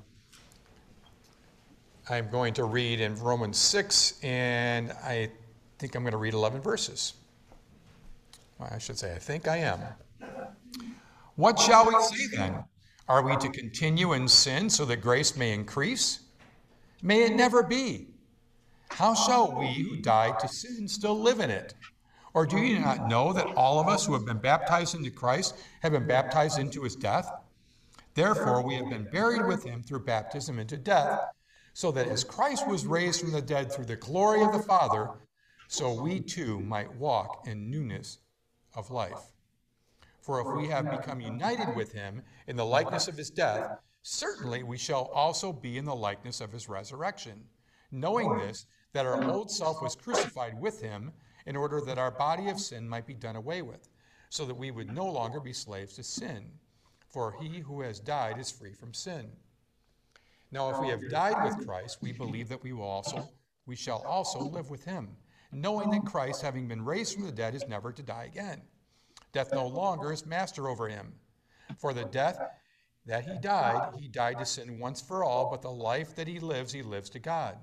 I'm 2.09 2.31
going 2.31 2.55
to 2.55 2.65
read 2.65 3.01
in 3.01 3.17
Romans 3.17 3.59
6, 3.59 4.21
and 4.23 4.93
I 4.93 5.31
think 5.79 5.97
I'm 5.97 6.05
going 6.05 6.13
to 6.13 6.19
read 6.19 6.35
11 6.35 6.61
verses. 6.61 7.15
I 8.61 8.79
should 8.79 8.99
say, 8.99 9.15
I 9.15 9.19
think 9.19 9.47
I 9.47 9.59
am. 9.59 9.81
What 11.37 11.59
shall 11.59 11.87
we 11.87 12.01
say 12.03 12.37
then? 12.37 12.65
Are 13.09 13.23
we 13.23 13.37
to 13.37 13.49
continue 13.49 14.13
in 14.13 14.27
sin 14.27 14.69
so 14.69 14.85
that 14.87 15.01
grace 15.01 15.37
may 15.37 15.53
increase? 15.53 16.21
May 17.01 17.23
it 17.23 17.35
never 17.35 17.63
be. 17.63 18.09
How 18.91 19.15
shall 19.15 19.57
we 19.59 19.73
who 19.75 19.97
died 19.97 20.41
to 20.41 20.49
sin 20.49 20.89
still 20.89 21.19
live 21.19 21.39
in 21.39 21.51
it? 21.51 21.75
Or 22.35 22.45
do 22.45 22.59
you 22.59 22.81
not 22.81 23.09
know 23.09 23.33
that 23.33 23.47
all 23.57 23.79
of 23.79 23.89
us 23.89 24.07
who 24.07 24.13
have 24.15 24.27
been 24.27 24.39
baptized 24.39 24.95
into 24.95 25.11
Christ 25.11 25.55
have 25.83 25.93
been 25.93 26.07
baptized 26.07 26.59
into 26.59 26.83
his 26.83 26.97
death? 26.97 27.31
Therefore, 28.15 28.63
we 28.63 28.75
have 28.75 28.91
been 28.91 29.09
buried 29.11 29.47
with 29.47 29.63
him 29.65 29.83
through 29.83 30.05
baptism 30.05 30.59
into 30.59 30.77
death, 30.77 31.21
so 31.73 31.93
that 31.93 32.09
as 32.09 32.25
Christ 32.25 32.67
was 32.67 32.87
raised 32.87 33.21
from 33.21 33.31
the 33.31 33.41
dead 33.41 33.71
through 33.71 33.85
the 33.87 33.97
glory 33.97 34.43
of 34.43 34.53
the 34.53 34.63
Father, 34.63 35.11
so 35.69 36.03
we 36.03 36.19
too 36.19 36.59
might 36.61 36.93
walk 36.97 37.47
in 37.47 37.71
newness 37.71 38.19
of 38.75 38.91
life. 38.91 39.33
For 40.21 40.41
if 40.41 40.57
we 40.57 40.69
have 40.69 40.91
become 40.91 41.21
united 41.21 41.75
with 41.75 41.93
him 41.93 42.23
in 42.47 42.57
the 42.57 42.65
likeness 42.65 43.09
of 43.09 43.17
his 43.17 43.31
death, 43.31 43.79
certainly 44.03 44.63
we 44.63 44.79
shall 44.79 45.07
also 45.15 45.53
be 45.53 45.79
in 45.79 45.85
the 45.85 45.95
likeness 45.95 46.41
of 46.41 46.53
his 46.53 46.69
resurrection, 46.69 47.45
knowing 47.91 48.37
this, 48.39 48.67
that 48.93 49.07
our 49.07 49.23
old 49.25 49.51
self 49.51 49.81
was 49.81 49.95
crucified 49.95 50.59
with 50.61 50.81
him 50.81 51.13
in 51.47 51.57
order 51.57 51.81
that 51.81 51.99
our 51.99 52.11
body 52.11 52.49
of 52.49 52.61
sin 52.61 52.89
might 52.89 53.07
be 53.07 53.15
done 53.15 53.37
away 53.37 53.63
with, 53.63 53.89
so 54.29 54.45
that 54.45 54.57
we 54.57 54.71
would 54.71 54.93
no 54.93 55.07
longer 55.07 55.41
be 55.41 55.53
slaves 55.53 55.95
to 55.95 56.03
sin. 56.03 56.45
For 57.09 57.35
he 57.41 57.61
who 57.61 57.81
has 57.81 58.01
died 58.01 58.39
is 58.39 58.51
free 58.51 58.75
from 58.75 58.93
sin. 58.93 59.31
Now, 60.51 60.71
if 60.71 60.81
we 60.81 60.89
have 60.89 61.11
died 61.11 61.43
with 61.43 61.67
Christ, 61.67 61.99
we 62.01 62.13
believe 62.13 62.49
that 62.49 62.63
we 62.63 62.73
will 62.73 62.85
also 62.85 63.29
we 63.69 63.77
shall 63.77 63.99
also 63.99 64.41
live 64.41 64.71
with 64.71 64.85
him, 64.85 65.15
knowing 65.53 65.91
that 65.91 66.05
Christ, 66.05 66.43
having 66.43 66.69
been 66.69 66.85
raised 66.85 67.15
from 67.15 67.25
the 67.25 67.33
dead, 67.33 67.55
is 67.55 67.67
never 67.69 67.93
to 67.93 68.03
die 68.03 68.25
again. 68.25 68.63
Death 69.33 69.53
no 69.53 69.67
longer 69.67 70.13
is 70.13 70.27
master 70.27 70.69
over 70.69 70.89
him. 70.89 71.13
For 71.79 71.93
the 71.93 72.05
death 72.05 72.39
that 73.07 73.25
he 73.25 73.39
died, 73.39 73.93
he 73.99 74.09
died 74.09 74.39
to 74.39 74.47
sin 74.47 74.79
once 74.79 75.01
for 75.01 75.25
all, 75.25 75.51
but 75.51 75.63
the 75.63 75.71
life 75.71 76.15
that 76.17 76.29
he 76.29 76.41
lives, 76.41 76.73
he 76.73 76.83
lives 76.83 77.11
to 77.11 77.19
God. 77.19 77.57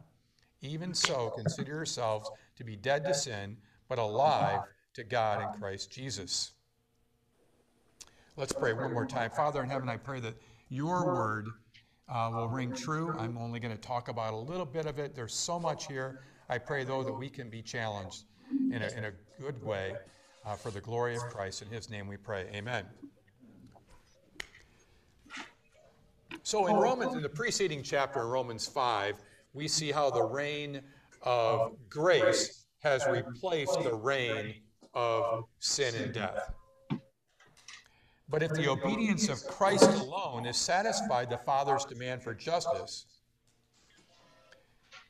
Even 0.62 0.94
so, 0.94 1.32
consider 1.36 1.74
yourselves 1.74 2.30
to 2.56 2.64
be 2.64 2.76
dead 2.76 3.06
to 3.06 3.14
sin, 3.14 3.58
but 3.88 4.00
alive 4.00 4.62
to 4.94 5.04
God 5.04 5.42
in 5.42 5.60
Christ 5.60 5.92
Jesus. 5.92 6.54
Let's 8.38 8.54
pray 8.54 8.74
one 8.74 8.94
more 8.94 9.06
time. 9.06 9.30
Father 9.32 9.64
in 9.64 9.70
heaven, 9.70 9.88
I 9.90 9.98
pray 9.98 10.20
that 10.22 10.36
your 10.70 11.06
word 11.06 11.48
uh, 12.10 12.32
will 12.34 12.50
ring 12.50 12.74
true. 12.74 13.16
I'm 13.18 13.38
only 13.38 13.60
going 13.60 13.76
to 13.76 13.82
talk 13.82 14.08
about 14.08 14.34
a 14.34 14.38
little 14.38 14.66
bit 14.66 14.86
of 14.86 15.00
it. 15.00 15.16
There's 15.16 15.34
so 15.34 15.60
much 15.60 15.88
here. 15.88 16.22
I 16.50 16.58
pray, 16.58 16.84
though, 16.84 17.04
that 17.04 17.14
we 17.14 17.30
can 17.30 17.50
be 17.50 17.62
challenged 17.62 18.24
in 18.72 18.82
a, 18.82 18.88
in 18.98 19.06
a 19.06 19.12
good 19.42 19.64
way 19.64 19.94
uh, 20.46 20.56
for 20.56 20.72
the 20.72 20.82
glory 20.82 21.16
of 21.16 21.24
Christ. 21.24 21.62
In 21.62 21.70
his 21.70 21.90
name 21.90 22.08
we 22.08 22.18
pray. 22.18 22.48
Amen. 22.54 22.86
So 26.44 26.68
in 26.68 26.76
Romans, 26.76 27.16
in 27.16 27.24
the 27.24 27.30
preceding 27.30 27.82
chapter, 27.82 28.28
Romans 28.28 28.68
5, 28.68 29.16
we 29.54 29.68
see 29.68 29.92
how 29.92 30.12
the 30.12 30.22
reign 30.22 30.82
of 31.24 31.74
grace 31.90 32.66
has 32.84 33.04
replaced 33.08 33.82
the 33.82 33.96
reign 33.96 34.56
of 34.94 35.46
sin 35.60 35.96
and 35.96 36.14
death. 36.14 36.54
But 38.30 38.44
if 38.44 38.52
the 38.52 38.70
obedience 38.70 39.30
of 39.30 39.44
Christ 39.48 39.90
alone 39.90 40.46
is 40.46 40.58
satisfied 40.58 41.30
the 41.30 41.38
Father's 41.38 41.86
demand 41.86 42.24
for 42.24 42.34
justice, 42.34 43.06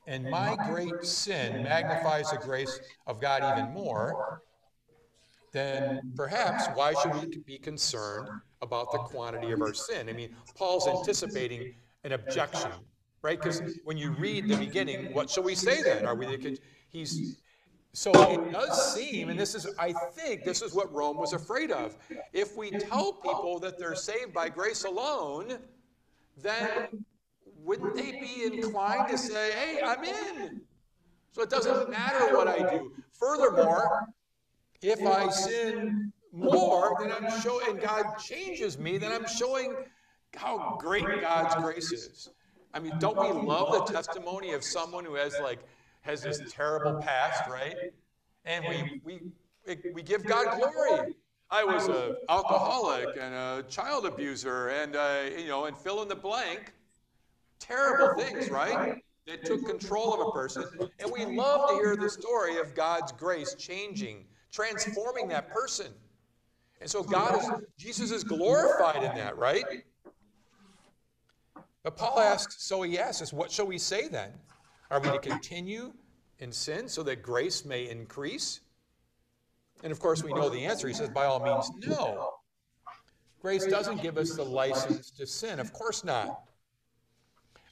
and 0.07 0.29
my 0.29 0.55
great 0.69 1.03
sin 1.03 1.63
magnifies 1.63 2.31
the 2.31 2.37
grace 2.37 2.79
of 3.07 3.19
God 3.19 3.57
even 3.57 3.73
more, 3.73 4.41
then 5.51 6.13
perhaps 6.15 6.65
why 6.75 6.93
should 6.93 7.13
we 7.13 7.37
be 7.37 7.57
concerned 7.57 8.27
about 8.61 8.91
the 8.91 8.97
quantity 8.99 9.51
of 9.51 9.61
our 9.61 9.73
sin? 9.73 10.09
I 10.09 10.13
mean, 10.13 10.35
Paul's 10.55 10.87
anticipating 10.87 11.75
an 12.03 12.11
objection, 12.11 12.71
right? 13.21 13.41
Because 13.41 13.61
when 13.83 13.97
you 13.97 14.11
read 14.11 14.47
the 14.47 14.57
beginning, 14.57 15.13
what 15.13 15.29
shall 15.29 15.43
we 15.43 15.55
say 15.55 15.81
then? 15.81 16.05
Are 16.05 16.15
we 16.15 16.25
the, 16.25 16.59
he's 16.89 17.37
so 17.95 18.11
it 18.29 18.51
does 18.51 18.93
seem, 18.93 19.29
and 19.29 19.39
this 19.39 19.55
is, 19.55 19.73
I 19.79 19.93
think, 19.93 20.43
this 20.43 20.61
is 20.61 20.73
what 20.75 20.93
Rome 20.93 21.15
was 21.15 21.31
afraid 21.31 21.71
of. 21.71 21.95
If 22.33 22.57
we 22.57 22.69
tell 22.69 23.13
people 23.13 23.57
that 23.59 23.79
they're 23.79 23.95
saved 23.95 24.33
by 24.33 24.49
grace 24.49 24.83
alone, 24.83 25.57
then 26.35 27.05
wouldn't 27.65 27.95
they 27.95 28.11
be 28.11 28.43
inclined 28.45 29.09
to 29.09 29.17
say, 29.17 29.51
hey, 29.51 29.81
I'm 29.83 30.03
in? 30.03 30.61
So 31.31 31.41
it 31.41 31.49
doesn't 31.49 31.89
matter 31.89 32.35
what 32.35 32.47
I 32.47 32.59
do. 32.59 32.91
Furthermore, 33.11 34.07
if 34.81 35.05
I 35.05 35.29
sin 35.29 36.13
more, 36.31 36.95
then 36.99 37.11
I'm 37.11 37.41
showing, 37.41 37.67
and 37.71 37.81
God 37.81 38.17
changes 38.19 38.77
me, 38.77 38.97
then 38.97 39.11
I'm 39.11 39.27
showing 39.27 39.75
how 40.35 40.77
great 40.79 41.21
God's 41.21 41.55
grace 41.55 41.91
is. 41.91 42.29
I 42.73 42.79
mean, 42.79 42.93
don't 42.99 43.17
we 43.17 43.31
love 43.41 43.87
the 43.87 43.93
testimony 43.93 44.51
of 44.51 44.63
someone 44.63 45.05
who 45.05 45.15
has 45.15 45.35
like 45.41 45.59
has 46.01 46.21
this 46.21 46.39
terrible 46.51 47.01
past, 47.01 47.49
right? 47.49 47.75
And 48.45 48.65
we, 48.69 49.01
we, 49.03 49.91
we 49.93 50.03
give 50.03 50.23
God 50.23 50.59
glory. 50.59 51.15
I 51.49 51.63
was 51.63 51.87
an 51.87 52.15
alcoholic 52.29 53.17
and 53.19 53.33
a 53.33 53.63
child 53.69 54.05
abuser 54.05 54.69
and, 54.69 54.95
uh, 54.95 55.21
you 55.35 55.47
know, 55.47 55.65
and 55.65 55.75
fill 55.75 56.03
in 56.03 56.07
the 56.07 56.15
blank. 56.15 56.73
Terrible 57.59 58.21
things, 58.21 58.49
right? 58.49 59.01
That 59.27 59.43
took 59.45 59.65
control 59.65 60.13
of 60.13 60.27
a 60.27 60.31
person. 60.31 60.65
And 60.99 61.11
we 61.11 61.25
love 61.25 61.69
to 61.69 61.75
hear 61.75 61.95
the 61.95 62.09
story 62.09 62.57
of 62.57 62.75
God's 62.75 63.11
grace 63.11 63.55
changing, 63.55 64.25
transforming 64.51 65.27
that 65.29 65.49
person. 65.49 65.87
And 66.81 66.89
so 66.89 67.01
God 67.01 67.39
is, 67.39 67.49
Jesus 67.77 68.11
is 68.11 68.23
glorified 68.23 69.03
in 69.03 69.15
that, 69.15 69.37
right? 69.37 69.65
But 71.83 71.97
Paul 71.97 72.19
asks, 72.19 72.63
so 72.63 72.81
he 72.81 72.99
asks 72.99 73.21
us, 73.21 73.33
what 73.33 73.51
shall 73.51 73.67
we 73.67 73.77
say 73.77 74.07
then? 74.07 74.31
Are 74.91 74.99
we 74.99 75.09
to 75.09 75.19
continue 75.19 75.93
in 76.39 76.51
sin 76.51 76.87
so 76.87 77.01
that 77.03 77.23
grace 77.23 77.65
may 77.65 77.89
increase? 77.89 78.61
And 79.83 79.91
of 79.91 79.99
course, 79.99 80.23
we 80.23 80.33
know 80.33 80.49
the 80.49 80.65
answer. 80.65 80.87
He 80.87 80.93
says, 80.93 81.09
by 81.09 81.25
all 81.25 81.39
means, 81.39 81.71
no. 81.87 82.29
Grace 83.41 83.65
doesn't 83.65 84.01
give 84.01 84.17
us 84.17 84.35
the 84.35 84.43
license 84.43 85.11
to 85.11 85.25
sin. 85.25 85.59
Of 85.59 85.73
course 85.73 86.03
not. 86.03 86.43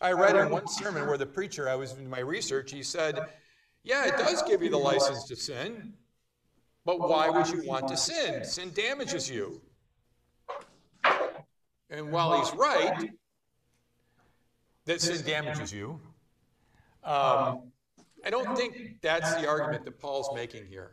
I 0.03 0.11
read 0.11 0.35
in 0.35 0.49
one 0.49 0.67
sermon 0.67 1.07
where 1.07 1.17
the 1.17 1.25
preacher, 1.25 1.69
I 1.69 1.75
was 1.75 1.93
in 1.93 2.09
my 2.09 2.19
research, 2.19 2.71
he 2.71 2.83
said, 2.83 3.17
Yeah, 3.83 4.05
it 4.05 4.17
does 4.17 4.43
give 4.43 4.61
you 4.61 4.69
the 4.69 4.77
license 4.77 5.23
to 5.29 5.35
sin, 5.37 5.93
but 6.83 6.99
why 6.99 7.29
would 7.29 7.47
you 7.47 7.63
want 7.65 7.87
to 7.87 7.95
sin? 7.95 8.43
Sin 8.43 8.71
damages 8.73 9.29
you. 9.29 9.61
And 11.89 12.11
while 12.11 12.37
he's 12.37 12.53
right 12.53 13.11
that 14.85 14.99
sin 14.99 15.25
damages 15.25 15.71
you, 15.71 16.01
um, 17.05 17.71
I 18.25 18.29
don't 18.29 18.57
think 18.57 19.01
that's 19.01 19.33
the 19.35 19.47
argument 19.47 19.85
that 19.85 19.99
Paul's 19.99 20.29
making 20.35 20.65
here. 20.65 20.91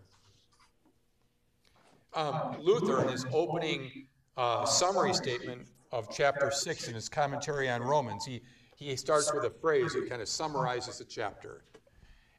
Um, 2.14 2.56
Luther, 2.60 3.02
in 3.02 3.08
his 3.08 3.26
opening 3.32 4.06
uh, 4.36 4.64
summary 4.66 5.14
statement 5.14 5.66
of 5.90 6.08
chapter 6.12 6.52
6 6.52 6.88
in 6.88 6.94
his 6.94 7.08
commentary 7.08 7.68
on 7.68 7.82
Romans, 7.82 8.24
he, 8.24 8.42
he 8.80 8.96
starts 8.96 9.32
with 9.32 9.44
a 9.44 9.50
phrase 9.50 9.92
that 9.92 10.08
kind 10.08 10.22
of 10.22 10.28
summarizes 10.28 10.98
the 10.98 11.04
chapter. 11.04 11.62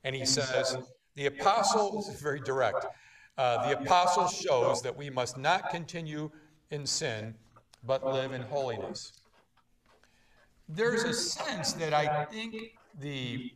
And 0.04 0.16
he 0.16 0.26
says, 0.26 0.76
The 1.16 1.28
apostle, 1.28 1.98
this 1.98 2.16
is 2.16 2.22
very 2.22 2.40
direct, 2.40 2.88
uh, 3.38 3.70
the 3.70 3.80
apostle 3.80 4.28
shows 4.28 4.82
that 4.82 4.96
we 4.96 5.10
must 5.10 5.38
not 5.38 5.70
continue 5.70 6.32
in 6.72 6.86
sin, 6.86 7.36
but 7.84 8.04
live 8.04 8.34
in 8.34 8.42
holiness. 8.42 9.14
There's 10.68 11.04
a 11.04 11.14
sense 11.14 11.74
that 11.74 11.94
I 11.94 12.26
think 12.26 12.56
the 13.00 13.52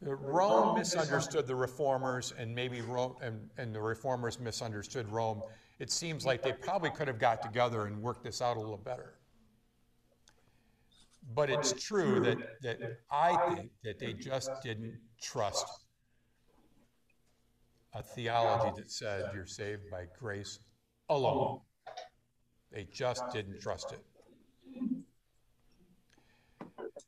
Rome 0.00 0.78
misunderstood 0.78 1.46
the 1.46 1.54
reformers, 1.54 2.32
and 2.38 2.54
maybe 2.54 2.80
Rome, 2.80 3.16
and, 3.20 3.48
and 3.58 3.74
the 3.74 3.80
reformers 3.80 4.40
misunderstood 4.40 5.10
Rome, 5.10 5.42
it 5.78 5.90
seems 5.90 6.24
like 6.24 6.42
they 6.42 6.52
probably 6.52 6.90
could 6.90 7.08
have 7.08 7.18
got 7.18 7.42
together 7.42 7.86
and 7.86 8.00
worked 8.02 8.24
this 8.24 8.40
out 8.40 8.56
a 8.56 8.60
little 8.60 8.76
better. 8.76 9.14
But 11.32 11.50
it's 11.50 11.72
true 11.72 12.20
that, 12.20 12.38
that 12.62 12.98
I 13.10 13.54
think 13.54 13.70
that 13.82 13.98
they 13.98 14.12
just 14.12 14.50
didn't 14.62 14.98
trust 15.20 15.66
a 17.94 18.02
theology 18.02 18.72
that 18.76 18.90
said 18.90 19.30
you're 19.34 19.46
saved 19.46 19.90
by 19.90 20.06
grace 20.18 20.58
alone. 21.08 21.60
They 22.72 22.86
just 22.92 23.22
didn't 23.32 23.60
trust 23.60 23.92
it. 23.92 24.00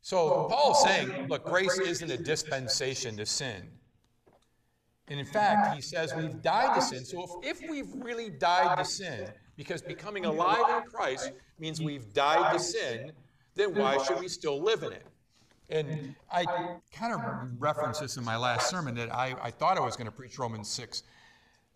So 0.00 0.46
Paul's 0.48 0.82
saying, 0.84 1.26
look, 1.28 1.44
grace 1.44 1.78
isn't 1.78 2.10
a 2.10 2.16
dispensation 2.16 3.16
to 3.16 3.26
sin. 3.26 3.68
And 5.08 5.18
in 5.18 5.26
fact, 5.26 5.74
he 5.74 5.80
says 5.80 6.14
we've 6.14 6.40
died 6.42 6.74
to 6.76 6.82
sin. 6.82 7.04
So 7.04 7.40
if, 7.42 7.60
if 7.60 7.70
we've 7.70 7.92
really 7.94 8.30
died 8.30 8.78
to 8.78 8.84
sin, 8.84 9.28
because 9.56 9.82
becoming 9.82 10.24
alive 10.24 10.82
in 10.82 10.88
Christ 10.88 11.32
means 11.58 11.80
we've 11.80 12.12
died 12.12 12.52
to 12.52 12.58
sin, 12.58 13.12
then 13.56 13.74
why 13.74 13.98
should 14.04 14.20
we 14.20 14.28
still 14.28 14.62
live 14.62 14.82
in 14.82 14.92
it? 14.92 15.06
And 15.68 16.14
I 16.30 16.44
kind 16.92 17.12
of 17.12 17.20
referenced 17.58 18.00
this 18.00 18.16
in 18.16 18.24
my 18.24 18.36
last 18.36 18.70
sermon 18.70 18.94
that 18.94 19.12
I, 19.12 19.34
I 19.42 19.50
thought 19.50 19.76
I 19.76 19.80
was 19.80 19.96
going 19.96 20.06
to 20.06 20.12
preach 20.12 20.38
Romans 20.38 20.68
6 20.68 21.02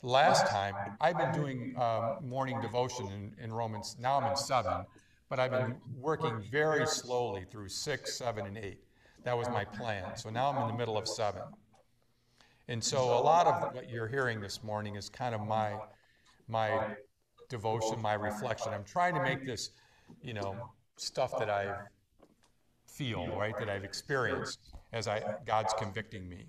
last 0.02 0.46
time. 0.46 0.74
I've 1.00 1.18
been 1.18 1.32
doing 1.32 1.74
uh, 1.76 2.16
morning 2.22 2.60
devotion 2.60 3.08
in, 3.08 3.44
in 3.44 3.52
Romans, 3.52 3.96
now 3.98 4.20
I'm 4.20 4.30
in 4.30 4.36
7, 4.36 4.84
but 5.28 5.40
I've 5.40 5.50
been 5.50 5.76
working 5.96 6.40
very 6.52 6.86
slowly 6.86 7.44
through 7.50 7.68
6, 7.68 8.14
7, 8.14 8.46
and 8.46 8.56
8. 8.56 8.78
That 9.24 9.36
was 9.36 9.48
my 9.48 9.64
plan. 9.64 10.16
So 10.16 10.30
now 10.30 10.50
I'm 10.50 10.62
in 10.62 10.68
the 10.68 10.78
middle 10.78 10.96
of 10.96 11.08
7. 11.08 11.42
And 12.68 12.82
so 12.82 13.18
a 13.18 13.20
lot 13.20 13.48
of 13.48 13.74
what 13.74 13.90
you're 13.90 14.06
hearing 14.06 14.40
this 14.40 14.62
morning 14.62 14.94
is 14.94 15.08
kind 15.08 15.34
of 15.34 15.40
my, 15.40 15.76
my 16.46 16.94
devotion, 17.48 18.00
my 18.00 18.14
reflection. 18.14 18.72
I'm 18.72 18.84
trying 18.84 19.14
to 19.14 19.22
make 19.22 19.44
this, 19.44 19.70
you 20.22 20.34
know, 20.34 20.70
stuff 21.00 21.38
that 21.38 21.50
I 21.50 21.74
feel, 22.86 23.26
right, 23.36 23.56
that 23.58 23.68
I've 23.68 23.84
experienced 23.84 24.60
as 24.92 25.08
I 25.08 25.22
God's 25.46 25.72
convicting 25.78 26.28
me. 26.28 26.46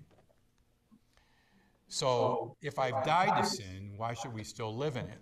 So 1.88 2.56
if 2.62 2.78
I've 2.78 3.04
died 3.04 3.42
to 3.42 3.48
sin, 3.48 3.92
why 3.96 4.14
should 4.14 4.32
we 4.32 4.44
still 4.44 4.74
live 4.74 4.96
in 4.96 5.06
it? 5.06 5.20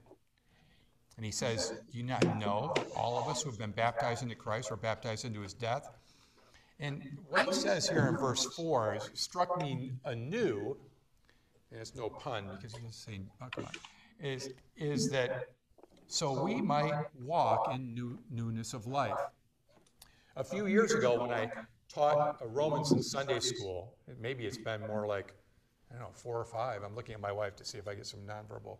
And 1.17 1.25
he 1.25 1.33
says, 1.33 1.75
Do 1.91 1.99
you 1.99 2.05
not 2.05 2.25
know 2.39 2.73
all 2.97 3.19
of 3.19 3.29
us 3.29 3.43
who 3.43 3.51
have 3.51 3.59
been 3.59 3.73
baptized 3.73 4.23
into 4.23 4.35
Christ 4.35 4.71
were 4.71 4.77
baptized 4.77 5.25
into 5.25 5.41
his 5.41 5.53
death? 5.53 5.91
And 6.79 7.03
what 7.29 7.47
he 7.47 7.53
says 7.53 7.89
here 7.89 8.07
in 8.09 8.17
verse 8.17 8.47
4 8.57 8.95
is, 8.95 9.11
struck 9.15 9.61
me 9.61 9.93
anew, 10.07 10.77
and 11.71 11.81
it's 11.81 11.95
no 11.95 12.09
pun 12.09 12.49
because 12.57 12.73
he 12.73 12.79
doesn't 12.79 12.95
say, 12.95 13.21
oh, 13.43 13.65
is, 14.23 14.51
is 14.77 15.11
that 15.11 15.49
so 16.11 16.43
we 16.43 16.61
might 16.61 17.05
walk 17.23 17.73
in 17.73 17.95
new, 17.95 18.19
newness 18.33 18.75
of 18.75 18.89
life. 18.89 19.17
A 20.35 20.43
few 20.43 20.67
years 20.67 20.93
ago, 20.93 21.21
when 21.21 21.31
I 21.31 21.49
taught 21.89 22.39
Romans 22.45 22.91
in 22.91 23.01
Sunday 23.01 23.39
school, 23.39 23.95
maybe 24.21 24.45
it's 24.45 24.59
been 24.59 24.81
more 24.81 25.07
like, 25.07 25.33
I 25.89 25.95
don't 25.95 26.03
know, 26.03 26.11
four 26.13 26.37
or 26.37 26.45
five. 26.45 26.83
I'm 26.83 26.97
looking 26.97 27.15
at 27.15 27.21
my 27.21 27.31
wife 27.31 27.55
to 27.57 27.65
see 27.65 27.79
if 27.79 27.87
I 27.87 27.95
get 27.95 28.09
some 28.09 28.21
nonverbal 28.21 28.79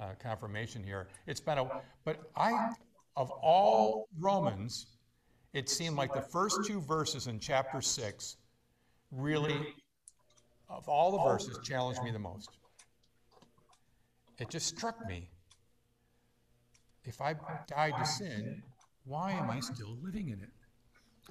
uh, 0.00 0.14
confirmation 0.18 0.82
here. 0.82 1.06
It's 1.28 1.38
been 1.38 1.58
a, 1.58 1.82
but 2.04 2.30
I, 2.34 2.70
of 3.16 3.30
all 3.30 4.08
Romans, 4.18 4.86
it 5.52 5.68
seemed 5.68 5.94
like 5.96 6.12
the 6.12 6.22
first 6.22 6.64
two 6.64 6.80
verses 6.80 7.28
in 7.28 7.38
chapter 7.38 7.80
six 7.80 8.36
really, 9.12 9.74
of 10.68 10.88
all 10.88 11.12
the 11.12 11.22
verses, 11.22 11.56
challenged 11.62 12.02
me 12.02 12.10
the 12.10 12.18
most. 12.18 12.50
It 14.40 14.50
just 14.50 14.66
struck 14.66 15.06
me. 15.06 15.28
If 17.04 17.20
I 17.20 17.34
died 17.66 17.94
to 17.98 18.06
sin, 18.06 18.62
why 19.04 19.32
am 19.32 19.50
I 19.50 19.60
still 19.60 19.96
living 20.02 20.28
in 20.28 20.40
it? 20.40 20.50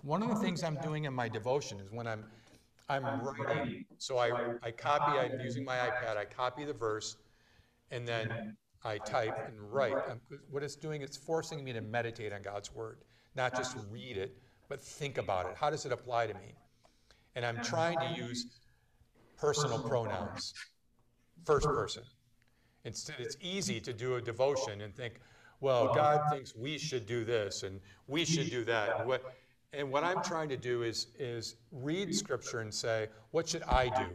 One 0.01 0.21
of 0.21 0.29
the 0.29 0.35
things 0.35 0.63
I'm 0.63 0.77
doing 0.81 1.05
in 1.05 1.13
my 1.13 1.27
devotion 1.27 1.79
is 1.79 1.91
when 1.91 2.07
I'm 2.07 2.25
I'm 2.89 3.05
writing. 3.21 3.85
So 3.97 4.17
I, 4.17 4.55
I 4.61 4.71
copy, 4.71 5.17
I'm 5.17 5.39
using 5.39 5.63
my 5.63 5.77
iPad, 5.77 6.17
I 6.17 6.25
copy 6.25 6.65
the 6.65 6.73
verse, 6.73 7.15
and 7.91 8.07
then 8.07 8.57
I 8.83 8.97
type 8.97 9.37
and 9.47 9.59
write. 9.71 9.95
I'm, 10.09 10.19
what 10.51 10.63
it's 10.63 10.75
doing, 10.75 11.01
it's 11.01 11.15
forcing 11.15 11.63
me 11.63 11.71
to 11.73 11.81
meditate 11.81 12.33
on 12.33 12.41
God's 12.41 12.73
word, 12.73 12.97
not 13.35 13.55
just 13.55 13.77
read 13.89 14.17
it, 14.17 14.37
but 14.67 14.81
think 14.81 15.17
about 15.17 15.45
it. 15.45 15.55
How 15.55 15.69
does 15.69 15.85
it 15.85 15.91
apply 15.91 16.27
to 16.27 16.33
me? 16.33 16.55
And 17.35 17.45
I'm 17.45 17.63
trying 17.63 17.99
to 17.99 18.21
use 18.21 18.45
personal 19.37 19.79
pronouns, 19.79 20.53
first 21.45 21.65
person. 21.65 22.03
Instead, 22.85 23.15
it's 23.19 23.37
easy 23.41 23.79
to 23.79 23.93
do 23.93 24.15
a 24.15 24.21
devotion 24.21 24.81
and 24.81 24.93
think, 24.93 25.19
well, 25.63 25.93
God 25.93 26.29
thinks 26.29 26.53
we 26.53 26.77
should 26.77 27.05
do 27.05 27.23
this 27.23 27.63
and 27.63 27.79
we 28.07 28.25
should 28.25 28.49
do 28.49 28.65
that. 28.65 28.99
And 28.99 29.07
what, 29.07 29.33
and 29.71 29.89
what 29.89 30.03
I'm 30.03 30.21
trying 30.21 30.49
to 30.49 30.57
do 30.57 30.83
is, 30.83 31.07
is 31.17 31.55
read 31.71 32.13
Scripture 32.13 32.59
and 32.59 32.73
say, 32.73 33.07
what 33.31 33.47
should 33.47 33.63
I 33.63 33.87
do? 33.87 34.09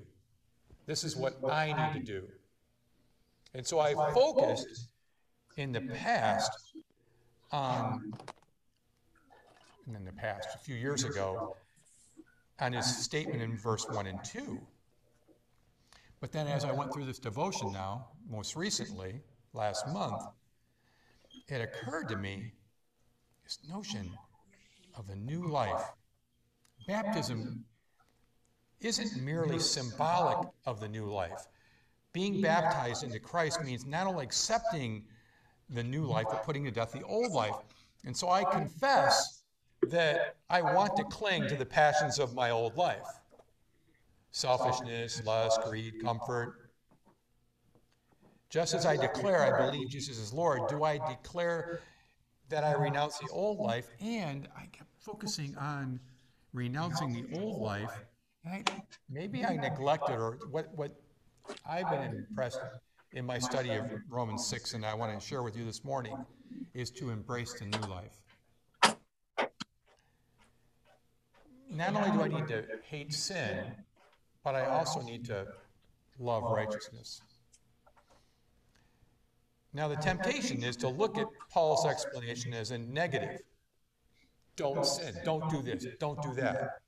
This 0.85 1.05
is 1.05 1.17
what 1.17 1.39
I 1.51 1.73
need 1.73 2.05
to 2.05 2.13
do. 2.21 2.29
And 3.55 3.67
so 3.67 3.81
I 3.81 3.95
focused 4.13 4.91
in 5.57 5.73
the 5.73 5.81
past 5.81 6.53
on, 7.51 8.13
in 9.87 10.05
the 10.05 10.13
past, 10.13 10.49
a 10.55 10.59
few 10.59 10.77
years 10.77 11.05
ago, 11.05 11.57
on 12.61 12.75
his 12.75 12.85
statement 13.05 13.41
in 13.41 13.57
verse 13.57 13.87
1 13.89 14.07
and 14.07 14.23
2. 14.23 14.61
But 16.21 16.31
then 16.31 16.47
as 16.47 16.67
I 16.67 16.73
went 16.73 16.93
through 16.93 17.07
this 17.07 17.19
devotion 17.19 17.73
now, 17.73 18.09
most 18.29 18.55
recently, 18.55 19.23
last 19.55 19.89
month, 19.89 20.23
it 21.49 21.61
occurred 21.61 22.09
to 22.09 22.17
me 22.17 22.53
this 23.45 23.59
notion 23.69 24.11
of 24.97 25.09
a 25.09 25.17
new 25.17 25.47
life. 25.47 25.83
Baptism 26.87 27.65
isn't 28.81 29.23
merely 29.23 29.59
symbolic 29.59 30.49
of 30.67 30.81
the 30.81 30.89
new 30.89 31.07
life. 31.07 31.47
Being 32.13 32.41
baptized 32.41 33.05
into 33.05 33.19
Christ 33.19 33.63
means 33.65 33.87
not 33.87 34.07
only 34.07 34.25
accepting 34.25 35.05
the 35.71 35.83
new 35.83 36.05
life, 36.05 36.27
but 36.31 36.45
putting 36.45 36.65
to 36.65 36.71
death 36.71 36.93
the 36.93 37.03
old 37.03 37.33
life. 37.33 37.57
And 38.05 38.17
so 38.17 38.31
I 38.31 38.45
confess 38.45 39.43
that 39.89 40.37
I 40.49 40.63
want 40.63 40.97
to 40.97 41.05
cling 41.05 41.49
to 41.49 41.57
the 41.57 41.67
passions 41.67 42.19
of 42.19 42.35
my 42.35 42.51
old 42.51 42.77
life 42.77 43.07
selfishness, 44.31 45.25
lust, 45.25 45.61
greed, 45.63 46.03
comfort. 46.03 46.68
Just 48.51 48.75
as 48.75 48.87
I 48.87 48.97
declare 48.97 49.55
I 49.55 49.67
believe 49.67 49.89
Jesus 49.89 50.19
is 50.19 50.33
Lord, 50.33 50.69
do 50.69 50.85
I 50.85 50.99
declare 51.09 51.81
that 52.49 52.65
I 52.65 52.73
renounce 52.73 53.19
the 53.19 53.29
old 53.31 53.59
life 53.59 53.89
and 54.01 54.49
I 54.57 54.67
kept 54.67 54.91
focusing 55.01 55.57
on 55.59 56.01
renouncing 56.53 57.13
the 57.13 57.39
old 57.41 57.61
life. 57.61 57.91
I, 58.47 58.65
maybe 59.11 59.45
I 59.45 59.57
neglected, 59.57 60.17
or 60.17 60.39
what, 60.51 60.69
what 60.75 60.93
I've 61.69 61.91
been 61.91 62.03
impressed 62.29 62.61
in 63.13 63.27
my 63.27 63.39
study 63.39 63.71
of 63.71 63.85
Romans 64.09 64.47
6, 64.47 64.75
and 64.75 64.87
I 64.87 64.95
want 64.95 65.19
to 65.19 65.27
share 65.27 65.43
with 65.43 65.57
you 65.57 65.65
this 65.65 65.85
morning, 65.85 66.17
is 66.75 66.91
to 66.93 67.11
embrace 67.11 67.55
the 67.59 67.67
new 67.67 67.87
life. 67.89 68.13
Not 71.71 71.95
only 71.95 72.11
do 72.11 72.23
I 72.23 72.29
need 72.29 72.49
to 72.49 72.65
hate 72.83 73.13
sin, 73.13 73.59
but 74.43 74.55
I 74.55 74.65
also 74.67 75.03
need 75.03 75.27
to 75.27 75.47
love 76.19 76.45
righteousness. 76.45 77.21
Now, 79.79 79.87
the 79.87 79.95
temptation 79.95 80.65
is 80.65 80.75
to 80.79 80.89
look 80.89 81.19
at 81.19 81.29
Paul's 81.53 81.87
explanation 81.87 82.53
as 82.53 82.73
a 82.73 82.79
negative. 82.79 83.39
Don't 84.57 84.85
sin, 84.85 85.15
don't 85.25 85.49
do 85.51 85.63
this, 85.63 85.87
don't 86.01 86.21
do 86.21 86.35
that. 86.35 86.81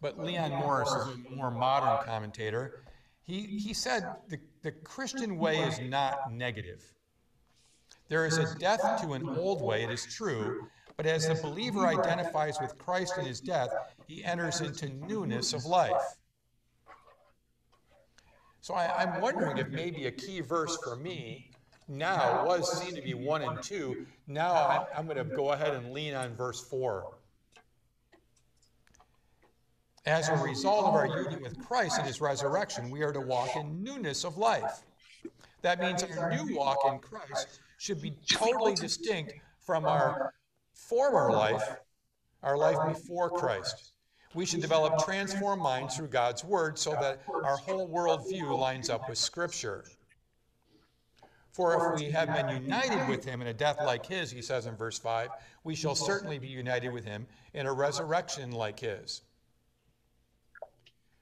But 0.00 0.20
Leon 0.20 0.52
Morris 0.52 0.88
is 0.88 1.08
a 1.08 1.34
more 1.34 1.50
modern 1.50 2.06
commentator. 2.06 2.84
He, 3.24 3.40
he 3.40 3.74
said 3.74 4.04
the, 4.28 4.38
the 4.62 4.70
Christian 4.70 5.36
way 5.36 5.58
is 5.58 5.80
not 5.80 6.32
negative. 6.32 6.80
There 8.08 8.24
is 8.24 8.38
a 8.38 8.54
death 8.60 9.02
to 9.02 9.14
an 9.14 9.28
old 9.28 9.60
way, 9.60 9.82
it 9.82 9.90
is 9.90 10.06
true, 10.06 10.68
but 10.96 11.06
as 11.06 11.26
the 11.26 11.34
believer 11.42 11.88
identifies 11.88 12.60
with 12.60 12.78
Christ 12.78 13.14
in 13.18 13.24
his 13.24 13.40
death, 13.40 13.70
he 14.06 14.22
enters 14.22 14.60
into 14.60 14.90
newness 14.90 15.54
of 15.54 15.64
life. 15.64 16.18
So 18.60 18.74
I, 18.74 19.02
am 19.02 19.20
wondering 19.20 19.58
if 19.58 19.68
maybe 19.70 20.06
a 20.06 20.12
key 20.12 20.40
verse 20.40 20.76
for 20.84 20.94
me 20.94 21.47
now 21.88 22.46
was 22.46 22.80
seen 22.80 22.94
to 22.94 23.02
be 23.02 23.14
one 23.14 23.42
and 23.42 23.62
two. 23.62 24.06
Now 24.26 24.52
I, 24.52 24.86
I'm 24.96 25.06
going 25.06 25.16
to 25.16 25.24
go 25.24 25.52
ahead 25.52 25.74
and 25.74 25.92
lean 25.92 26.14
on 26.14 26.36
verse 26.36 26.60
four. 26.60 27.14
As 30.06 30.28
a 30.28 30.36
result 30.36 30.86
of 30.86 30.94
our 30.94 31.06
union 31.06 31.42
with 31.42 31.58
Christ 31.66 31.98
in 31.98 32.04
his 32.06 32.20
resurrection, 32.20 32.90
we 32.90 33.02
are 33.02 33.12
to 33.12 33.20
walk 33.20 33.56
in 33.56 33.82
newness 33.82 34.24
of 34.24 34.38
life. 34.38 34.82
That 35.62 35.80
means 35.80 36.02
our 36.02 36.30
new 36.30 36.56
walk 36.56 36.78
in 36.86 36.98
Christ 36.98 37.60
should 37.78 38.00
be 38.00 38.14
totally 38.30 38.74
distinct 38.74 39.34
from 39.60 39.84
our 39.84 40.32
former 40.72 41.30
life, 41.30 41.76
our 42.42 42.56
life 42.56 42.78
before 42.86 43.28
Christ. 43.28 43.92
We 44.34 44.46
should 44.46 44.60
develop 44.60 45.04
transformed 45.04 45.62
minds 45.62 45.96
through 45.96 46.08
God's 46.08 46.44
Word 46.44 46.78
so 46.78 46.90
that 46.92 47.20
our 47.44 47.56
whole 47.56 47.88
worldview 47.88 48.58
lines 48.58 48.88
up 48.88 49.08
with 49.08 49.18
Scripture. 49.18 49.84
For 51.58 51.92
if 51.92 52.00
we 52.00 52.08
have 52.12 52.32
been 52.32 52.62
united 52.62 53.08
with 53.08 53.24
him 53.24 53.42
in 53.42 53.48
a 53.48 53.52
death 53.52 53.78
like 53.84 54.06
his, 54.06 54.30
he 54.30 54.42
says 54.42 54.66
in 54.66 54.76
verse 54.76 54.96
5, 54.96 55.30
we 55.64 55.74
shall 55.74 55.96
certainly 55.96 56.38
be 56.38 56.46
united 56.46 56.92
with 56.92 57.04
him 57.04 57.26
in 57.52 57.66
a 57.66 57.72
resurrection 57.72 58.52
like 58.52 58.78
his. 58.78 59.22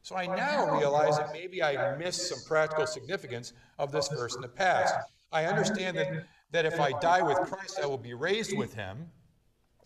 So 0.03 0.15
I 0.15 0.27
now 0.27 0.77
realize 0.77 1.17
that 1.17 1.33
maybe 1.33 1.63
I 1.63 1.97
missed 1.97 2.29
some 2.29 2.41
practical 2.47 2.87
significance 2.87 3.55
of 3.79 3.93
this 3.93 4.09
verse 4.09 4.35
in 4.35 4.43
the 4.43 4.49
past. 4.49 4.95
I 5.33 5.47
understand 5.47 5.97
that, 5.97 6.27
that 6.51 6.67
if 6.67 6.79
I 6.79 6.93
die 7.01 7.23
with 7.23 7.39
Christ, 7.39 7.81
I 7.83 7.87
will 7.87 7.97
be 7.97 8.13
raised 8.13 8.55
with 8.59 8.75
him. 8.75 9.07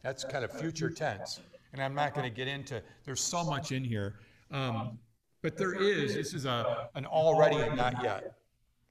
That's 0.03 0.25
kind 0.25 0.45
of 0.45 0.51
future 0.51 0.91
tense. 0.91 1.39
And 1.73 1.81
I'm 1.81 1.95
not 1.95 2.13
going 2.13 2.29
to 2.29 2.37
get 2.37 2.49
into, 2.49 2.83
there's 3.05 3.21
so 3.21 3.45
much 3.45 3.71
in 3.71 3.85
here. 3.85 4.17
Um, 4.51 4.99
but 5.43 5.57
there 5.57 5.75
is, 5.75 6.17
this 6.17 6.35
is 6.35 6.45
a, 6.45 6.89
an 6.97 7.07
already 7.07 7.59
and 7.59 7.77
not 7.77 8.03
yet. 8.03 8.35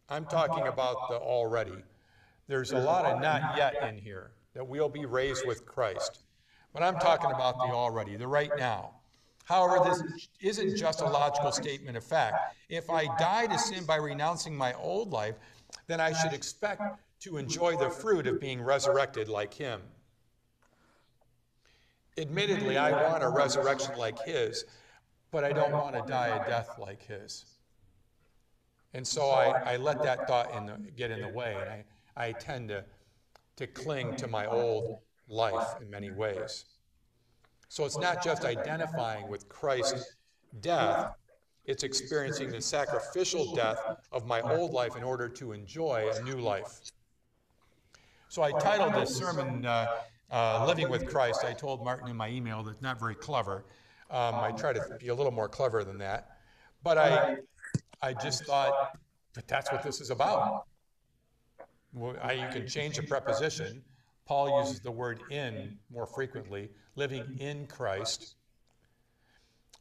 I'm 0.10 0.26
talking 0.26 0.68
about 0.68 1.10
the 1.10 1.18
already. 1.18 1.84
There's 2.48 2.72
a 2.72 2.80
lot 2.80 3.06
of 3.06 3.22
not 3.22 3.56
yet 3.56 3.76
in 3.88 3.98
here, 3.98 4.32
that 4.56 4.68
we'll 4.68 4.90
be 4.90 5.06
raised 5.06 5.46
with 5.46 5.66
Christ. 5.66 6.24
But 6.74 6.82
I'm 6.82 6.98
talking 7.00 7.32
about 7.32 7.58
the 7.58 7.74
already, 7.74 8.16
the 8.16 8.28
right 8.28 8.52
now. 8.58 8.96
However, 9.46 9.84
this 9.84 10.28
isn't 10.42 10.78
just 10.78 11.02
a 11.02 11.06
logical 11.06 11.52
statement 11.52 11.98
of 11.98 12.04
fact. 12.04 12.56
If 12.70 12.90
I 12.90 13.06
die 13.18 13.48
to 13.48 13.58
sin 13.58 13.86
by 13.86 13.96
renouncing 13.96 14.56
my 14.56 14.74
old 14.74 15.12
life, 15.12 15.36
then 15.88 16.00
I 16.00 16.14
should 16.14 16.34
expect 16.34 16.82
to 17.22 17.38
enjoy 17.38 17.76
the 17.76 17.90
fruit 17.90 18.28
of 18.28 18.40
being 18.40 18.62
resurrected 18.62 19.28
like 19.28 19.54
him. 19.54 19.82
Admittedly, 22.18 22.78
I 22.78 23.10
want 23.10 23.24
a 23.24 23.30
resurrection 23.30 23.96
like 23.98 24.20
his, 24.24 24.66
but 25.32 25.44
I 25.44 25.52
don't 25.52 25.72
want 25.72 25.96
to 25.96 26.02
die 26.08 26.28
a 26.28 26.48
death 26.48 26.78
like 26.80 27.06
his. 27.06 27.46
And 28.94 29.06
so 29.06 29.30
I, 29.30 29.74
I 29.74 29.78
let 29.78 30.02
that 30.04 30.28
thought 30.28 30.54
in 30.56 30.66
the, 30.66 30.92
get 30.98 31.12
in 31.12 31.22
the 31.22 31.30
way, 31.30 31.56
and 31.60 31.70
I, 31.70 32.28
I 32.28 32.32
tend 32.34 32.70
to, 32.70 32.84
to 33.58 33.68
cling 33.68 34.16
to 34.18 34.28
my 34.28 34.46
old 34.46 35.00
life 35.28 35.76
in 35.82 35.90
many 35.90 36.12
ways. 36.12 36.66
So 37.68 37.86
it's 37.86 38.00
not 38.00 38.24
just 38.24 38.46
identifying 38.46 39.28
with 39.28 39.48
Christ's 39.48 40.16
death, 40.62 41.14
it's 41.66 41.84
experiencing 41.84 42.50
the 42.50 42.62
sacrificial 42.62 43.54
death 43.54 43.80
of 44.12 44.26
my 44.26 44.42
old 44.42 44.72
life 44.72 44.96
in 44.96 45.04
order 45.04 45.30
to 45.30 45.52
enjoy 45.52 46.10
a 46.16 46.24
new 46.24 46.38
life. 46.38 46.80
So 48.28 48.42
I 48.42 48.52
titled 48.54 48.94
this 48.96 49.16
sermon, 49.16 49.66
uh, 49.66 49.88
uh, 50.32 50.66
Living 50.68 50.90
with 50.90 51.08
Christ. 51.08 51.44
I 51.44 51.54
told 51.54 51.84
Martin 51.84 52.10
in 52.10 52.16
my 52.16 52.30
email 52.30 52.64
that's 52.64 52.82
not 52.82 53.00
very 53.00 53.16
clever. 53.16 53.66
Um, 54.10 54.36
I 54.36 54.52
try 54.52 54.74
to 54.74 54.98
be 55.00 55.10
a 55.10 55.16
little 55.16 55.32
more 55.32 55.48
clever 55.48 55.84
than 55.84 56.00
that. 56.00 56.38
But 56.84 56.98
I, 56.98 57.38
I 58.02 58.14
just 58.14 58.46
thought 58.46 58.98
that 59.34 59.48
that's 59.48 59.72
what 59.72 59.84
this 59.84 60.02
is 60.02 60.10
about. 60.10 60.66
Well, 61.94 62.16
I, 62.22 62.34
you 62.34 62.48
can 62.52 62.68
change 62.68 62.98
a 62.98 63.04
preposition. 63.04 63.82
Paul 64.26 64.62
uses 64.62 64.80
the 64.80 64.92
word 64.92 65.22
in 65.32 65.78
more 65.92 66.06
frequently, 66.06 66.70
living 66.96 67.38
in 67.40 67.66
Christ. 67.68 68.36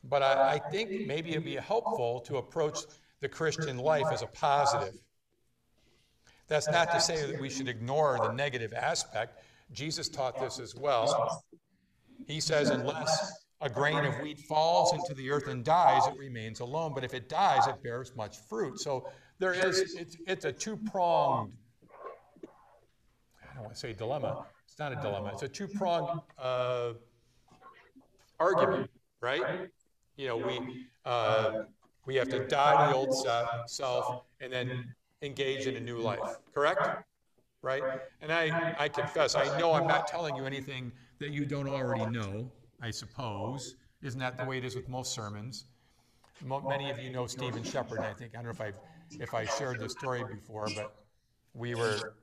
But 0.05 0.23
I, 0.23 0.55
I 0.55 0.71
think 0.71 1.07
maybe 1.07 1.31
it'd 1.31 1.45
be 1.45 1.57
helpful 1.57 2.21
to 2.21 2.39
approach 2.39 2.79
the 3.21 3.29
Christian 3.29 3.79
life 3.79 4.07
as 4.13 4.23
a 4.23 4.27
positive. 4.27 4.95
That's 6.47 6.69
not 6.71 6.91
to 6.93 7.01
say 7.01 7.31
that 7.31 7.39
we 7.39 7.51
should 7.51 7.69
ignore 7.69 8.19
the 8.23 8.33
negative 8.33 8.73
aspect. 8.73 9.45
Jesus 9.73 10.09
taught 10.09 10.41
this 10.41 10.59
as 10.59 10.75
well. 10.75 11.45
He 12.27 12.41
says, 12.41 12.71
unless 12.71 13.45
a 13.61 13.69
grain 13.69 14.05
of 14.05 14.19
wheat 14.21 14.39
falls 14.39 14.93
into 14.95 15.15
the 15.15 15.31
earth 15.31 15.49
and 15.49 15.65
dies, 15.65 16.07
it 16.07 16.17
remains 16.19 16.61
alone. 16.61 16.93
But 16.95 17.05
if 17.05 17.15
it 17.15 17.29
dies, 17.29 17.67
it 17.67 17.83
bears 17.83 18.13
much 18.17 18.39
fruit. 18.49 18.81
So 18.81 19.09
there 19.39 19.53
is, 19.53 19.95
it's, 19.95 20.17
it's 20.27 20.45
a 20.45 20.53
two 20.53 20.77
pronged, 20.77 21.53
I 22.45 23.55
don't 23.55 23.65
want 23.65 23.75
to 23.75 23.81
say 23.81 23.93
dilemma. 23.93 24.47
It's 24.65 24.79
not 24.79 24.93
a 24.93 24.97
dilemma. 24.97 25.31
It's 25.33 25.43
a 25.43 25.49
two 25.49 25.67
pronged 25.67 26.21
uh, 26.39 26.93
argument, 28.39 28.91
right? 29.21 29.69
You 30.17 30.29
know, 30.29 30.37
we, 30.37 30.87
uh, 31.05 31.63
we 32.07 32.15
have 32.15 32.29
to 32.29 32.47
die 32.47 32.87
to 32.87 32.93
the 32.93 32.97
old 32.97 33.69
self 33.69 34.23
and 34.41 34.53
then 34.53 34.95
engage 35.23 35.67
in 35.67 35.77
a 35.77 35.81
new 35.81 35.99
life, 35.99 36.37
correct? 36.55 37.05
Right? 37.61 37.83
And 38.23 38.33
I, 38.33 38.75
I 38.79 38.89
confess, 38.89 39.35
I 39.35 39.59
know 39.59 39.73
I'm 39.73 39.89
not 39.89 40.07
telling 40.07 40.37
you 40.37 40.45
anything 40.45 40.93
that 41.19 41.31
you 41.31 41.45
don't 41.45 41.69
already 41.69 42.07
know, 42.07 42.53
I 42.81 42.91
suppose. 42.91 43.77
Isn't 44.03 44.21
that 44.21 44.37
the 44.37 44.45
way 44.45 44.59
it 44.59 44.65
is 44.65 44.77
with 44.77 44.89
most 44.89 45.13
sermons? 45.13 45.65
Many 46.45 46.91
of 46.91 47.01
you 47.01 47.11
know 47.11 47.27
Stephen 47.27 47.65
Shepard, 47.65 48.01
I 48.01 48.13
think. 48.13 48.35
I 48.35 48.37
don't 48.37 48.45
know 48.45 48.51
if 48.51 48.61
I've 48.61 48.79
if 49.19 49.35
I 49.35 49.45
shared 49.45 49.81
this 49.81 49.93
story 49.93 50.23
before, 50.23 50.69
but 50.77 50.95
we 51.55 51.75
were, 51.75 52.15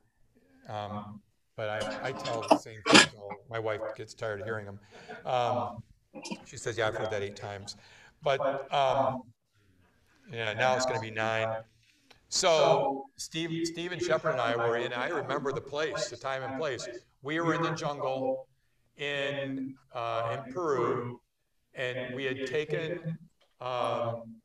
um, 0.69 1.19
but 1.57 1.69
I, 1.69 2.09
I 2.09 2.11
tell 2.13 2.45
the 2.47 2.57
same 2.57 2.79
thing. 2.87 3.07
My 3.49 3.59
wife 3.59 3.81
gets 3.97 4.13
tired 4.13 4.39
of 4.39 4.45
hearing 4.45 4.65
them. 4.65 4.79
Um, 5.25 5.83
she 6.45 6.55
says, 6.55 6.77
"Yeah, 6.77 6.87
I've 6.87 6.95
heard 6.95 7.11
that 7.11 7.21
eight 7.21 7.35
times," 7.35 7.75
but 8.23 8.39
um, 8.73 9.23
yeah, 10.31 10.53
now 10.53 10.75
it's 10.75 10.85
going 10.85 10.99
to 10.99 11.05
be 11.05 11.11
nine. 11.11 11.57
So 12.29 13.05
Steve, 13.17 13.67
Stephen 13.67 13.99
Shepard 13.99 14.33
and 14.33 14.41
I 14.41 14.55
were 14.55 14.77
in. 14.77 14.93
I 14.93 15.09
remember 15.09 15.51
the 15.51 15.61
place, 15.61 16.09
the 16.09 16.17
time 16.17 16.43
and 16.43 16.57
place. 16.57 16.87
We 17.21 17.39
were 17.41 17.53
in 17.53 17.61
the 17.61 17.71
jungle 17.71 18.47
in 18.97 19.75
uh, 19.93 20.37
in 20.45 20.53
Peru, 20.53 21.19
and 21.73 22.15
we 22.15 22.23
had 22.23 22.45
taken 22.45 23.17
um, 23.61 24.35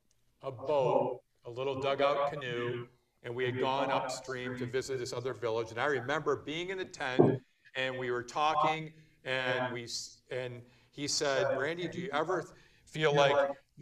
a 0.43 0.51
boat, 0.51 1.21
a 1.45 1.51
little 1.51 1.81
dugout 1.81 2.33
canoe, 2.33 2.87
and 3.23 3.35
we 3.35 3.45
had 3.45 3.61
gone 3.61 3.91
upstream 3.91 4.57
to 4.59 4.67
visit 4.67 4.99
this 4.99 5.13
other 5.13 5.35
village. 5.35 5.71
And 5.71 5.81
I 5.81 5.87
remember 5.87 6.37
being 6.37 6.71
in 6.71 6.79
the 6.79 6.85
tent, 6.85 7.41
and 7.77 7.99
we 7.99 8.11
were 8.11 8.23
talking, 8.23 8.93
and 9.25 9.73
we 9.73 9.89
and 10.31 10.63
he 10.91 11.07
said, 11.07 11.57
"Randy, 11.57 11.89
do 11.89 12.01
you 12.01 12.11
ever 12.13 12.45
feel 12.85 13.15
like 13.15 13.37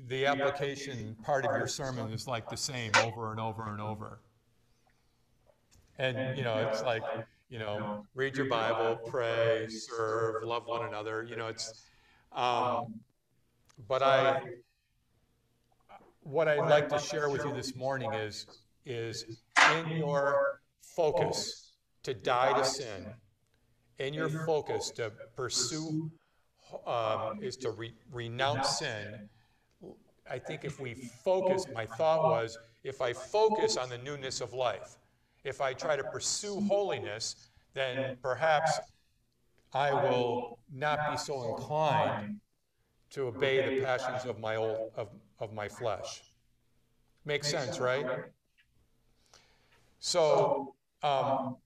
the 0.08 0.26
application 0.26 1.16
part 1.22 1.44
of 1.44 1.56
your 1.56 1.66
sermon 1.66 2.12
is 2.12 2.26
like 2.26 2.48
the 2.48 2.56
same 2.56 2.96
over 2.96 3.30
and 3.30 3.40
over 3.40 3.68
and 3.68 3.80
over?" 3.80 4.20
And 5.98 6.36
you 6.36 6.44
know, 6.44 6.58
it's 6.58 6.82
like 6.82 7.02
you 7.48 7.58
know, 7.58 8.04
read 8.14 8.36
your 8.36 8.46
Bible, 8.46 8.98
pray, 9.08 9.66
serve, 9.68 10.42
love 10.44 10.66
one 10.66 10.86
another. 10.86 11.22
You 11.22 11.36
know, 11.36 11.48
it's. 11.48 11.84
Um, 12.32 13.00
but 13.88 14.02
I, 14.02 14.42
what 16.22 16.48
I'd 16.48 16.68
like 16.68 16.88
to 16.90 16.98
share 16.98 17.30
with 17.30 17.44
you 17.44 17.52
this 17.54 17.74
morning 17.74 18.12
is, 18.12 18.46
is 18.84 19.40
in 19.76 19.96
your 19.96 20.60
focus 20.82 21.72
to 22.02 22.12
die 22.12 22.52
to 22.58 22.64
sin, 22.64 23.06
in 23.98 24.12
your 24.12 24.28
focus 24.28 24.90
to 24.96 25.12
pursue, 25.36 26.10
um, 26.86 27.38
is 27.40 27.56
to 27.58 27.70
re- 27.70 27.94
renounce 28.12 28.78
sin. 28.78 29.28
I 30.30 30.38
think 30.38 30.64
if 30.64 30.78
we 30.80 30.94
focus, 30.94 31.64
my 31.74 31.86
thought 31.86 32.24
was, 32.24 32.58
if 32.84 33.00
I 33.00 33.12
focus 33.14 33.76
on 33.78 33.88
the 33.88 33.98
newness 33.98 34.42
of 34.42 34.52
life, 34.52 34.98
if 35.44 35.60
I 35.60 35.72
try 35.72 35.96
to 35.96 36.04
pursue 36.04 36.60
holiness, 36.68 37.48
then 37.74 38.16
perhaps 38.22 38.78
I 39.72 39.92
will 39.92 40.58
not 40.72 41.10
be 41.10 41.16
so 41.16 41.50
inclined 41.50 42.40
to 43.10 43.22
obey 43.22 43.76
the 43.76 43.84
passions 43.84 44.24
of 44.24 44.38
my 44.38 44.56
old 44.56 44.92
of, 44.96 45.08
of 45.40 45.52
my 45.52 45.68
flesh. 45.68 46.22
Makes 47.24 47.48
sense, 47.48 47.78
right? 47.78 48.06
So 50.00 50.74
um, 51.02 51.56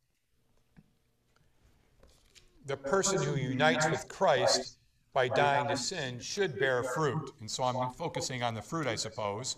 the 2.66 2.76
person 2.76 3.22
who 3.22 3.36
unites 3.36 3.88
with 3.88 4.08
Christ 4.08 4.78
by 5.12 5.28
dying 5.28 5.68
to 5.68 5.76
sin 5.76 6.18
should 6.20 6.58
bear 6.58 6.82
fruit. 6.82 7.32
And 7.40 7.50
so 7.50 7.64
I'm 7.64 7.92
focusing 7.92 8.42
on 8.42 8.54
the 8.54 8.62
fruit, 8.62 8.86
I 8.86 8.94
suppose. 8.94 9.56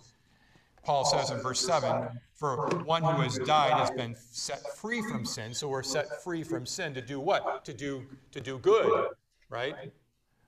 Paul 0.84 1.04
says 1.04 1.30
in 1.30 1.38
verse 1.38 1.60
7 1.60 2.08
For 2.34 2.68
one 2.84 3.02
who 3.02 3.22
has 3.22 3.38
died 3.38 3.72
has 3.72 3.90
been 3.90 4.14
set 4.30 4.76
free 4.76 5.02
from 5.02 5.24
sin. 5.24 5.54
So 5.54 5.68
we're 5.68 5.82
set 5.82 6.22
free 6.22 6.42
from 6.42 6.66
sin 6.66 6.94
to 6.94 7.00
do 7.00 7.18
what? 7.18 7.64
To 7.64 7.72
do, 7.72 8.04
to 8.32 8.40
do 8.40 8.58
good, 8.58 9.08
right? 9.48 9.74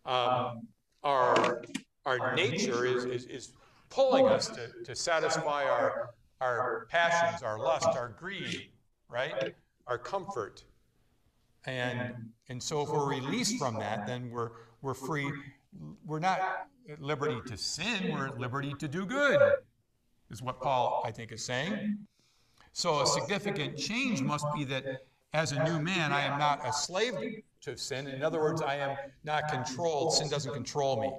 Um, 0.05 0.68
our, 1.03 1.62
our 2.05 2.35
nature 2.35 2.85
is, 2.85 3.05
is, 3.05 3.25
is 3.27 3.53
pulling 3.88 4.27
us 4.27 4.49
to, 4.49 4.70
to 4.85 4.94
satisfy 4.94 5.64
our, 5.64 6.11
our 6.40 6.87
passions, 6.90 7.42
our 7.42 7.59
lust, 7.59 7.88
our 7.88 8.14
greed, 8.18 8.68
right? 9.09 9.55
Our 9.87 9.99
comfort. 9.99 10.64
And, 11.64 12.14
and 12.49 12.62
so 12.62 12.83
if 12.83 12.90
we're 12.90 13.09
released 13.09 13.59
from 13.59 13.79
that, 13.79 14.07
then 14.07 14.31
we're, 14.31 14.51
we're 14.83 14.94
free. 14.94 15.33
We're 16.05 16.20
not 16.20 16.68
at 16.88 17.03
liberty 17.03 17.38
to 17.46 17.57
sin, 17.57 18.12
we're 18.12 18.29
at 18.29 18.38
liberty 18.38 18.75
to 18.79 18.87
do 18.87 19.05
good 19.05 19.40
is 20.31 20.43
what 20.43 20.61
Paul, 20.61 21.03
I 21.05 21.11
think, 21.11 21.33
is 21.33 21.45
saying. 21.45 21.99
So 22.73 23.01
a 23.01 23.07
significant 23.07 23.77
change 23.77 24.21
must 24.21 24.47
be 24.55 24.65
that 24.65 24.85
as 25.33 25.53
a 25.53 25.62
new 25.65 25.81
man, 25.81 26.12
I 26.12 26.23
am 26.23 26.39
not 26.39 26.67
a 26.67 26.73
slave 26.73 27.15
to 27.62 27.77
sin. 27.77 28.07
In 28.07 28.23
other 28.23 28.41
words, 28.41 28.62
I 28.62 28.77
am 28.77 28.97
not 29.25 29.49
controlled. 29.49 30.15
Sin 30.15 30.29
doesn't 30.29 30.53
control 30.53 31.01
me. 31.01 31.12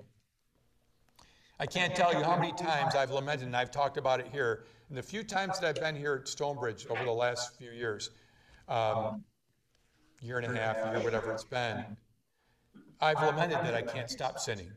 I 1.60 1.66
can't 1.66 1.96
tell 1.96 2.14
you 2.14 2.24
how 2.24 2.38
many 2.38 2.54
times 2.54 2.96
I've 2.96 3.12
lamented, 3.12 3.48
and 3.48 3.56
I've 3.56 3.72
talked 3.72 3.98
about 3.98 4.20
it 4.20 4.28
here. 4.32 4.66
And 4.90 4.98
the 4.98 5.04
few 5.04 5.24
times 5.24 5.60
that 5.60 5.68
I've 5.68 5.82
been 5.82 5.96
here 5.96 6.20
at 6.22 6.28
Stonebridge 6.28 6.86
over 6.88 7.04
the 7.04 7.12
last 7.12 7.58
few 7.58 7.72
years, 7.72 8.12
um, 8.68 9.24
year 10.22 10.38
and 10.38 10.56
a 10.56 10.60
half, 10.60 10.78
year, 10.78 11.04
whatever 11.04 11.32
it's 11.32 11.44
been, 11.44 11.84
I've 13.02 13.22
lamented 13.22 13.60
that 13.60 13.74
I 13.74 13.82
can't 13.82 14.10
stop 14.10 14.40
sinning. 14.40 14.72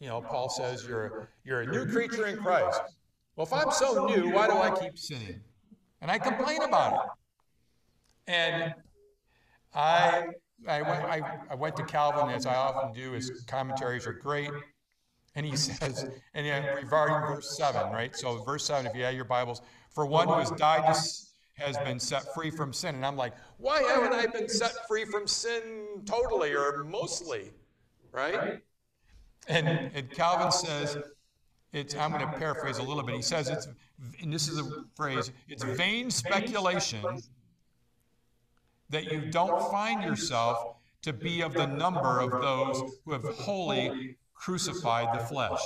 You 0.00 0.08
know, 0.08 0.20
Paul 0.20 0.48
says 0.48 0.86
you're, 0.86 1.30
you're 1.44 1.62
a 1.62 1.66
new 1.66 1.86
creature 1.86 2.26
in 2.26 2.36
Christ. 2.36 2.80
Well, 3.36 3.46
if 3.46 3.52
I'm 3.52 3.70
so 3.70 4.06
new, 4.06 4.30
why 4.30 4.46
do 4.46 4.54
I 4.54 4.70
keep 4.78 4.98
sinning? 4.98 5.40
And 6.00 6.10
I 6.10 6.18
complain 6.18 6.62
about 6.62 6.92
it. 6.92 7.10
And 8.26 8.74
I, 9.74 10.26
I, 10.68 10.82
went, 10.82 11.04
I, 11.04 11.38
I 11.50 11.54
went 11.54 11.76
to 11.76 11.84
Calvin, 11.84 12.34
as 12.34 12.46
I 12.46 12.54
often 12.54 12.92
do. 12.92 13.12
His 13.12 13.44
commentaries 13.46 14.06
are 14.06 14.12
great. 14.12 14.50
And 15.34 15.44
he 15.44 15.56
says, 15.56 16.08
and 16.34 16.46
uh, 16.46 16.74
regarding 16.76 17.16
verse 17.34 17.56
7, 17.56 17.90
right? 17.92 18.14
So, 18.14 18.42
verse 18.44 18.64
7, 18.64 18.86
if 18.86 18.94
you 18.94 19.04
have 19.04 19.14
your 19.14 19.24
Bibles, 19.24 19.62
for 19.90 20.06
one 20.06 20.28
who 20.28 20.34
has 20.34 20.50
died 20.52 20.84
has 21.56 21.78
been 21.78 22.00
set 22.00 22.34
free 22.34 22.50
from 22.50 22.72
sin. 22.72 22.96
And 22.96 23.06
I'm 23.06 23.16
like, 23.16 23.32
why 23.58 23.82
haven't 23.82 24.12
I 24.12 24.26
been 24.26 24.48
set 24.48 24.72
free 24.88 25.04
from 25.04 25.26
sin 25.26 26.02
totally 26.04 26.52
or 26.52 26.84
mostly? 26.84 27.52
Right? 28.12 28.60
And, 29.48 29.68
and 29.94 30.10
Calvin 30.10 30.50
says, 30.50 30.96
it's, 31.72 31.96
I'm 31.96 32.12
going 32.12 32.26
to 32.30 32.38
paraphrase 32.38 32.78
a 32.78 32.82
little 32.82 33.02
bit. 33.02 33.16
He 33.16 33.22
says 33.22 33.50
it's, 33.50 33.68
and 34.22 34.32
this 34.32 34.48
is 34.48 34.58
a 34.58 34.64
phrase, 34.96 35.32
it's 35.48 35.64
vain 35.64 36.10
speculation 36.10 37.04
that 38.90 39.10
you 39.10 39.30
don't 39.30 39.70
find 39.70 40.02
yourself 40.02 40.76
to 41.02 41.12
be 41.12 41.42
of 41.42 41.52
the 41.52 41.66
number 41.66 42.20
of 42.20 42.30
those 42.30 42.82
who 43.04 43.12
have 43.12 43.24
wholly 43.24 44.16
crucified 44.34 45.18
the 45.18 45.24
flesh. 45.24 45.60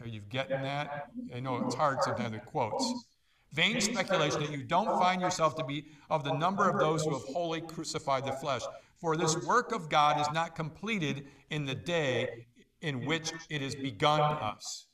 Are 0.00 0.08
you 0.08 0.20
getting 0.30 0.62
that? 0.62 1.10
I 1.34 1.40
know 1.40 1.62
it's 1.66 1.74
hard 1.74 2.02
sometimes 2.02 2.32
with 2.32 2.44
quotes. 2.46 3.04
Vain 3.52 3.80
speculation 3.80 4.40
that 4.40 4.50
you 4.50 4.62
don't 4.62 4.98
find 5.00 5.20
yourself 5.20 5.56
to 5.56 5.64
be 5.64 5.86
of 6.08 6.22
the 6.22 6.32
number 6.32 6.68
of 6.68 6.78
those 6.78 7.02
who 7.02 7.12
have 7.12 7.22
wholly 7.22 7.60
crucified 7.60 8.24
the 8.24 8.32
flesh. 8.32 8.62
For 9.00 9.16
this 9.16 9.36
work 9.46 9.72
of 9.72 9.88
God 9.88 10.20
is 10.20 10.28
not 10.32 10.54
completed 10.54 11.26
in 11.48 11.64
the 11.64 11.74
day 11.74 12.46
in 12.82 13.06
which 13.06 13.32
it 13.48 13.62
is 13.62 13.74
begun 13.74 14.18
to 14.18 14.44
us, 14.44 14.86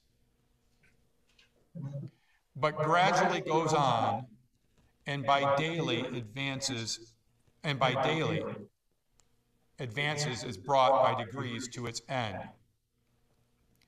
but 2.54 2.76
gradually 2.76 3.40
goes 3.40 3.72
on 3.72 4.26
and 5.06 5.24
by 5.24 5.56
daily 5.56 6.00
advances, 6.00 7.14
and 7.64 7.78
by 7.78 8.00
daily 8.02 8.44
advances 9.78 10.42
is 10.44 10.56
brought 10.56 11.02
by 11.02 11.24
degrees 11.24 11.68
to 11.68 11.86
its 11.86 12.02
end. 12.08 12.38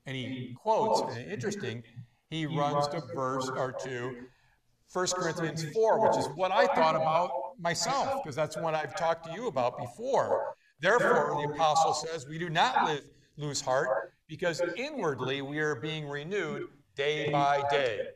And 0.07 0.17
he 0.17 0.57
quotes, 0.61 1.15
and 1.15 1.31
interesting, 1.31 1.83
he 2.31 2.47
runs 2.47 2.89
to 2.89 3.03
verse 3.15 3.49
or 3.49 3.73
to 3.85 4.17
1 4.93 5.07
Corinthians 5.09 5.65
4, 5.73 6.09
which 6.09 6.19
is 6.19 6.27
what 6.35 6.51
I 6.51 6.67
thought 6.67 6.97
about 6.97 7.31
myself, 7.59 8.23
because 8.23 8.37
that's 8.37 8.57
what 8.57 8.75
I've 8.75 8.97
talked 8.97 9.27
to 9.27 9.33
you 9.33 9.49
about 9.49 9.79
before. 9.79 10.55
Therefore, 10.81 11.43
the 11.43 11.53
apostle 11.53 11.93
says, 11.93 12.27
we 12.29 12.39
do 12.39 12.49
not 12.49 12.87
live, 12.87 13.03
lose 13.37 13.61
heart, 13.61 14.13
because 14.29 14.63
inwardly 14.77 15.43
we 15.43 15.59
are 15.59 15.75
being 15.75 16.09
renewed 16.09 16.69
day 16.95 17.31
by 17.31 17.63
day. 17.71 18.09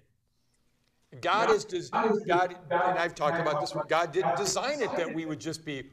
God 1.21 1.51
is, 1.51 1.91
God, 1.91 2.57
and 2.71 2.99
I've 2.99 3.15
talked 3.15 3.41
about 3.41 3.61
this, 3.61 3.75
God 3.89 4.13
didn't 4.13 4.37
design 4.37 4.81
it 4.81 4.97
that 4.97 5.13
we 5.13 5.27
would 5.27 5.41
just 5.41 5.65
be, 5.65 5.91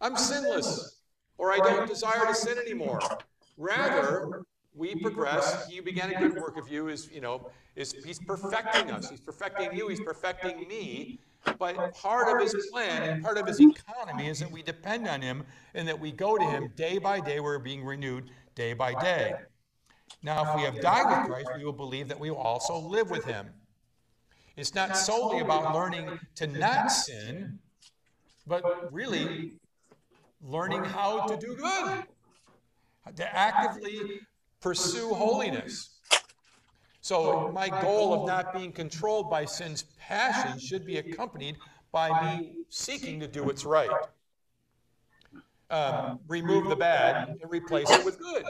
I'm 0.00 0.16
sinless, 0.16 1.00
or 1.38 1.52
I 1.52 1.58
don't 1.58 1.88
desire 1.88 2.26
to 2.26 2.34
sin 2.34 2.58
anymore. 2.58 3.00
Rather, 3.56 4.42
we 4.74 4.96
progress. 4.96 5.68
He 5.68 5.80
began 5.80 6.12
a 6.12 6.18
good 6.18 6.34
work 6.34 6.56
of 6.56 6.68
you 6.68 6.88
is, 6.88 7.08
you 7.12 7.20
know, 7.20 7.50
is 7.76 7.94
he's 8.04 8.18
perfecting 8.18 8.90
us. 8.90 9.08
He's 9.08 9.20
perfecting 9.20 9.72
you. 9.76 9.88
He's 9.88 10.00
perfecting 10.00 10.66
me. 10.66 11.20
But 11.58 11.94
part 11.94 12.34
of 12.34 12.42
his 12.42 12.66
plan 12.72 13.02
and 13.02 13.22
part 13.22 13.38
of 13.38 13.46
his 13.46 13.60
economy 13.60 14.28
is 14.28 14.38
that 14.40 14.50
we 14.50 14.62
depend 14.62 15.06
on 15.06 15.22
him 15.22 15.44
and 15.74 15.86
that 15.86 15.98
we 15.98 16.10
go 16.12 16.36
to 16.36 16.44
him 16.44 16.72
day 16.74 16.98
by 16.98 17.20
day. 17.20 17.40
We're 17.40 17.58
being 17.58 17.84
renewed 17.84 18.30
day 18.54 18.72
by 18.72 18.94
day. 18.94 19.34
Now, 20.22 20.48
if 20.48 20.56
we 20.56 20.62
have 20.62 20.80
died 20.80 21.18
with 21.18 21.28
Christ, 21.28 21.50
we 21.56 21.64
will 21.64 21.72
believe 21.72 22.08
that 22.08 22.18
we 22.18 22.30
will 22.30 22.38
also 22.38 22.78
live 22.78 23.10
with 23.10 23.24
him. 23.24 23.50
It's 24.56 24.74
not 24.74 24.96
solely 24.96 25.40
about 25.40 25.74
learning 25.74 26.18
to 26.36 26.46
not 26.46 26.90
sin, 26.90 27.58
but 28.46 28.92
really 28.92 29.52
learning 30.40 30.84
how 30.84 31.26
to 31.26 31.36
do 31.36 31.56
good, 31.56 32.04
to 33.16 33.36
actively 33.36 34.20
pursue 34.60 35.12
holiness. 35.12 35.93
So, 37.04 37.50
my 37.52 37.68
goal 37.82 38.14
of 38.14 38.26
not 38.26 38.54
being 38.54 38.72
controlled 38.72 39.28
by 39.28 39.44
sin's 39.44 39.82
passion 39.98 40.58
should 40.58 40.86
be 40.86 40.96
accompanied 40.96 41.58
by 41.92 42.08
me 42.38 42.52
seeking 42.70 43.20
to 43.20 43.28
do 43.28 43.44
what's 43.44 43.66
right. 43.66 43.90
Um, 45.68 46.18
remove 46.26 46.70
the 46.70 46.76
bad 46.76 47.28
and 47.28 47.38
replace 47.50 47.90
it 47.90 48.06
with 48.06 48.18
good. 48.18 48.46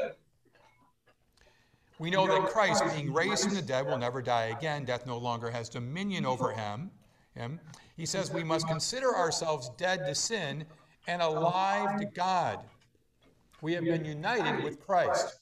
We 1.98 2.10
know 2.10 2.28
that 2.28 2.48
Christ, 2.48 2.84
being 2.94 3.12
raised 3.12 3.42
from 3.42 3.54
the 3.54 3.62
dead, 3.62 3.86
will 3.86 3.98
never 3.98 4.22
die 4.22 4.56
again. 4.56 4.84
Death 4.84 5.04
no 5.04 5.18
longer 5.18 5.50
has 5.50 5.68
dominion 5.68 6.24
over 6.24 6.52
him. 6.52 6.92
him. 7.34 7.58
He 7.96 8.06
says 8.06 8.32
we 8.32 8.44
must 8.44 8.68
consider 8.68 9.16
ourselves 9.16 9.72
dead 9.76 10.06
to 10.06 10.14
sin 10.14 10.64
and 11.08 11.20
alive 11.20 11.98
to 11.98 12.04
God. 12.04 12.60
We 13.62 13.72
have 13.72 13.82
been 13.82 14.04
united 14.04 14.62
with 14.62 14.78
Christ. 14.78 15.40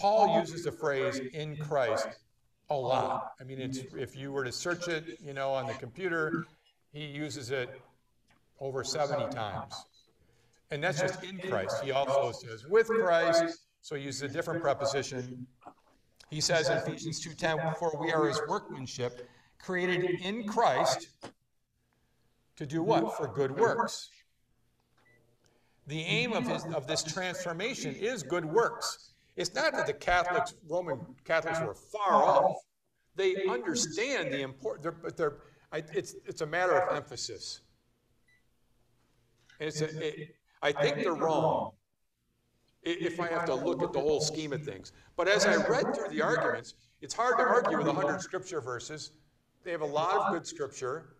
Paul 0.00 0.40
uses 0.40 0.64
the 0.64 0.72
phrase 0.72 1.18
in 1.18 1.56
Christ 1.56 2.08
a 2.70 2.74
lot. 2.74 3.32
I 3.40 3.44
mean, 3.44 3.60
it's, 3.60 3.80
if 3.96 4.16
you 4.16 4.32
were 4.32 4.44
to 4.44 4.52
search 4.52 4.88
it, 4.88 5.18
you 5.22 5.34
know, 5.34 5.50
on 5.50 5.66
the 5.66 5.74
computer, 5.74 6.46
he 6.92 7.04
uses 7.04 7.50
it 7.50 7.80
over 8.60 8.82
70 8.82 9.28
times. 9.34 9.74
And 10.70 10.82
that's 10.82 11.00
just 11.00 11.22
in 11.24 11.38
Christ. 11.38 11.82
He 11.82 11.90
also 11.90 12.32
says 12.32 12.66
with 12.66 12.86
Christ, 12.86 13.58
so 13.80 13.96
he 13.96 14.04
uses 14.04 14.22
a 14.22 14.28
different 14.28 14.62
preposition. 14.62 15.46
He 16.30 16.40
says 16.40 16.68
in 16.68 16.78
Ephesians 16.78 17.20
2:10, 17.20 17.74
"For 17.78 17.92
we 17.98 18.12
are 18.12 18.26
his 18.26 18.40
workmanship, 18.46 19.28
created 19.58 20.20
in 20.20 20.46
Christ 20.46 21.08
to 22.56 22.66
do 22.66 22.82
what? 22.82 23.16
For 23.16 23.26
good 23.26 23.58
works." 23.58 24.10
The 25.88 26.02
aim 26.02 26.32
of, 26.32 26.46
his, 26.46 26.64
of 26.66 26.86
this 26.86 27.02
transformation 27.02 27.96
is 27.96 28.22
good 28.22 28.44
works. 28.44 29.10
It's 29.36 29.54
not 29.54 29.72
that 29.72 29.86
the 29.86 29.92
Catholics, 29.92 30.54
Roman 30.68 30.98
Catholics, 31.24 31.60
were 31.60 31.74
far 31.74 32.24
off. 32.24 32.56
They 33.16 33.36
understand 33.48 34.32
the 34.32 34.42
importance, 34.42 34.94
but 35.02 35.16
they're, 35.16 35.36
it's, 35.72 36.14
it's 36.26 36.40
a 36.40 36.46
matter 36.46 36.78
of 36.78 36.96
emphasis. 36.96 37.60
And 39.58 39.68
it's 39.68 39.80
a, 39.80 40.06
it, 40.06 40.34
I 40.62 40.72
think 40.72 40.96
they're 40.96 41.14
wrong 41.14 41.72
if 42.82 43.20
I 43.20 43.28
have 43.28 43.44
to 43.46 43.54
look 43.54 43.82
at 43.82 43.92
the 43.92 44.00
whole 44.00 44.20
scheme 44.20 44.52
of 44.52 44.64
things. 44.64 44.92
But 45.16 45.28
as 45.28 45.46
I 45.46 45.56
read 45.56 45.94
through 45.94 46.08
the 46.10 46.22
arguments, 46.22 46.74
it's 47.00 47.14
hard 47.14 47.38
to 47.38 47.44
argue 47.44 47.78
with 47.78 47.86
100 47.86 48.20
scripture 48.20 48.60
verses. 48.60 49.12
They 49.64 49.70
have 49.70 49.82
a 49.82 49.86
lot 49.86 50.16
of 50.16 50.32
good 50.32 50.46
scripture. 50.46 51.16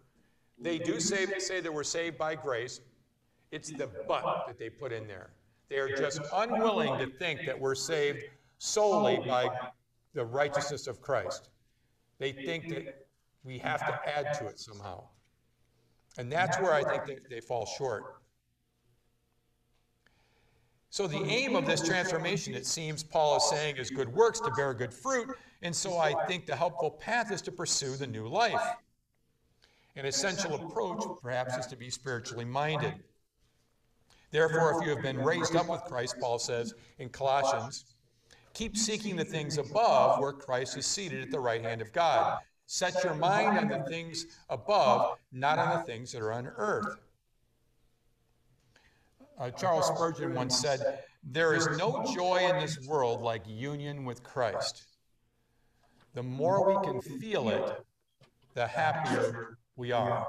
They 0.58 0.78
do 0.78 1.00
say, 1.00 1.26
say 1.38 1.60
that 1.60 1.72
we're 1.72 1.84
saved 1.84 2.18
by 2.18 2.34
grace. 2.34 2.80
It's 3.50 3.70
the 3.70 3.88
but 4.06 4.46
that 4.46 4.58
they 4.58 4.70
put 4.70 4.92
in 4.92 5.06
there. 5.06 5.30
They 5.70 5.78
are 5.78 5.88
just 5.88 6.20
unwilling 6.35 6.98
to 6.98 7.06
think 7.06 7.46
that 7.46 7.59
we're 7.59 7.76
saved 7.76 8.24
solely 8.59 9.20
by 9.26 9.48
the 10.12 10.24
righteousness 10.24 10.88
of 10.88 11.00
Christ. 11.00 11.50
They 12.18 12.33
think 12.33 12.68
that 12.68 13.06
we 13.44 13.56
have 13.59 13.80
to 13.87 14.00
add 14.18 14.35
to 14.35 14.48
it 14.48 14.59
somehow. 14.59 15.04
And 16.18 16.30
that's 16.30 16.59
where 16.59 16.74
I 16.74 16.83
think 16.83 17.06
they, 17.06 17.37
they 17.37 17.40
fall 17.40 17.64
short. 17.64 18.16
So, 20.92 21.06
the 21.06 21.22
aim 21.22 21.54
of 21.54 21.66
this 21.66 21.80
transformation, 21.80 22.52
it 22.52 22.66
seems 22.66 23.04
Paul 23.04 23.37
is 23.37 23.48
saying, 23.48 23.76
is 23.76 23.90
good 23.90 24.12
works 24.12 24.40
to 24.40 24.50
bear 24.50 24.74
good 24.74 24.92
fruit. 24.92 25.28
And 25.62 25.74
so 25.74 25.98
I 25.98 26.14
think 26.26 26.46
the 26.46 26.56
helpful 26.56 26.90
path 26.90 27.30
is 27.30 27.40
to 27.42 27.52
pursue 27.52 27.96
the 27.96 28.09
new 28.09 28.26
life. 28.26 28.61
An 29.94 30.04
essential 30.04 30.54
approach, 30.54 31.04
perhaps, 31.22 31.56
is 31.56 31.66
to 31.68 31.76
be 31.76 31.90
spiritually 31.90 32.44
minded. 32.44 32.94
Therefore, 34.30 34.78
if 34.80 34.86
you 34.86 34.94
have 34.94 35.02
been 35.02 35.18
raised 35.18 35.56
up 35.56 35.68
with 35.68 35.82
Christ, 35.82 36.16
Paul 36.20 36.38
says 36.38 36.74
in 36.98 37.08
Colossians, 37.08 37.84
keep 38.54 38.76
seeking 38.76 39.16
the 39.16 39.24
things 39.24 39.58
above 39.58 40.20
where 40.20 40.32
Christ 40.32 40.76
is 40.76 40.86
seated 40.86 41.22
at 41.22 41.30
the 41.30 41.40
right 41.40 41.62
hand 41.62 41.80
of 41.80 41.92
God. 41.92 42.38
Set 42.66 43.02
your 43.02 43.14
mind 43.14 43.58
on 43.58 43.68
the 43.68 43.84
things 43.88 44.26
above, 44.48 45.18
not 45.32 45.58
on 45.58 45.78
the 45.78 45.84
things 45.84 46.12
that 46.12 46.22
are 46.22 46.32
on 46.32 46.46
earth. 46.46 46.98
Uh, 49.38 49.50
Charles 49.50 49.88
Spurgeon 49.88 50.34
once 50.34 50.60
said, 50.60 51.00
There 51.24 51.54
is 51.54 51.66
no 51.78 52.04
joy 52.14 52.48
in 52.48 52.60
this 52.60 52.86
world 52.86 53.22
like 53.22 53.42
union 53.48 54.04
with 54.04 54.22
Christ. 54.22 54.84
The 56.14 56.22
more 56.22 56.66
we 56.68 56.86
can 56.86 57.00
feel 57.00 57.48
it, 57.48 57.84
the 58.54 58.66
happier 58.66 59.56
we 59.76 59.92
are. 59.92 60.28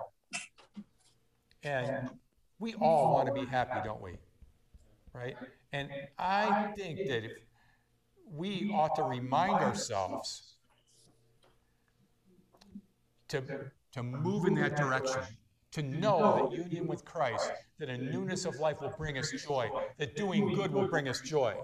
And 1.64 2.10
we 2.62 2.76
all 2.76 3.14
want 3.14 3.28
to 3.28 3.34
be 3.34 3.46
happy, 3.46 3.80
don't 3.84 4.02
we? 4.02 4.12
Right? 5.14 5.36
And 5.74 5.90
I 6.18 6.72
think 6.78 7.00
that 7.10 7.26
if 7.26 7.32
we 8.32 8.72
ought 8.74 8.96
to 8.96 9.04
remind 9.04 9.56
ourselves 9.56 10.54
to, 13.30 13.44
to 13.94 14.04
move 14.04 14.46
in 14.46 14.54
that 14.56 14.78
direction, 14.78 15.22
to 15.72 15.82
know 15.82 16.50
that 16.52 16.58
union 16.58 16.86
with 16.86 17.04
Christ, 17.04 17.52
that 17.80 17.90
a 17.90 17.98
newness 17.98 18.46
of 18.46 18.56
life 18.60 18.80
will 18.80 18.94
bring 18.96 19.18
us 19.18 19.32
joy, 19.32 19.70
that 19.98 20.16
doing 20.16 20.54
good 20.54 20.72
will 20.72 20.88
bring 20.88 21.10
us 21.10 21.20
joy, 21.20 21.56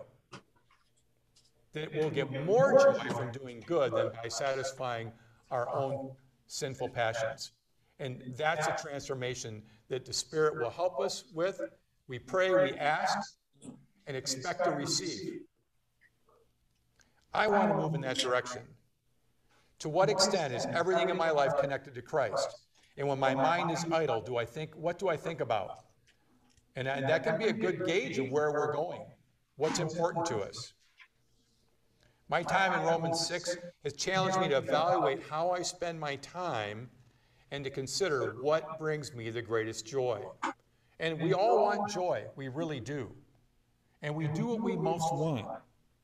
that 1.74 1.94
we'll 1.94 2.10
get 2.10 2.44
more 2.44 2.80
joy 2.80 3.10
from 3.10 3.32
doing 3.32 3.64
good 3.68 3.94
than 3.94 4.10
by 4.24 4.28
satisfying 4.30 5.12
our 5.52 5.74
own 5.74 6.12
sinful 6.48 6.90
passions. 6.90 7.52
And 8.00 8.34
that's 8.36 8.68
a 8.68 8.76
transformation 8.82 9.62
that 9.90 10.06
the 10.06 10.14
Spirit 10.14 10.58
will 10.58 10.70
help 10.70 11.00
us 11.00 11.26
with. 11.34 11.62
We 12.08 12.20
pray, 12.20 12.50
we 12.50 12.78
ask, 12.78 13.36
and 14.06 14.16
expect 14.16 14.64
to 14.64 14.72
receive. 14.72 15.42
I 17.34 17.48
want 17.48 17.72
to 17.72 17.78
move 17.78 17.94
in 17.94 18.02
that 18.02 18.18
direction. 18.18 18.62
To 19.80 19.90
what 19.90 20.10
extent 20.10 20.54
is 20.54 20.66
everything 20.66 21.10
in 21.10 21.18
my 21.18 21.30
life 21.30 21.54
connected 21.60 21.94
to 21.96 22.02
Christ? 22.02 22.66
And 22.98 23.08
when 23.08 23.20
my 23.20 23.36
mind 23.36 23.70
is 23.72 23.86
idle, 23.92 24.22
do 24.22 24.38
I 24.38 24.46
think, 24.46 24.76
what 24.76 24.98
do 24.98 25.08
I 25.08 25.16
think 25.16 25.40
about? 25.40 25.84
And, 26.76 26.88
and 26.88 27.08
that 27.08 27.24
can 27.24 27.38
be 27.38 27.46
a 27.46 27.54
good 27.54 27.86
gauge 27.86 28.18
of 28.18 28.30
where 28.32 28.52
we're 28.52 28.74
going, 28.74 29.02
what's 29.56 29.80
important 29.80 30.26
to 30.28 30.40
us. 30.40 30.74
My 32.30 32.44
time 32.44 32.80
in 32.80 32.86
Romans 32.86 33.26
6 33.26 33.58
has 33.84 33.94
challenged 33.94 34.40
me 34.40 34.50
to 34.50 34.58
evaluate 34.58 35.24
how 35.30 35.52
I 35.52 35.62
spend 35.62 36.00
my 36.00 36.18
time 36.18 36.90
and 37.52 37.64
to 37.64 37.70
consider 37.70 38.36
what 38.42 38.78
brings 38.78 39.14
me 39.14 39.30
the 39.30 39.42
greatest 39.42 39.86
joy. 39.86 40.22
And 41.00 41.22
we 41.22 41.34
all 41.34 41.64
want 41.64 41.90
joy, 41.92 42.26
we 42.36 42.48
really 42.48 42.80
do. 42.80 43.12
And 44.02 44.16
we 44.16 44.28
do 44.28 44.48
what 44.48 44.62
we 44.62 44.76
most 44.76 45.14
want. 45.14 45.46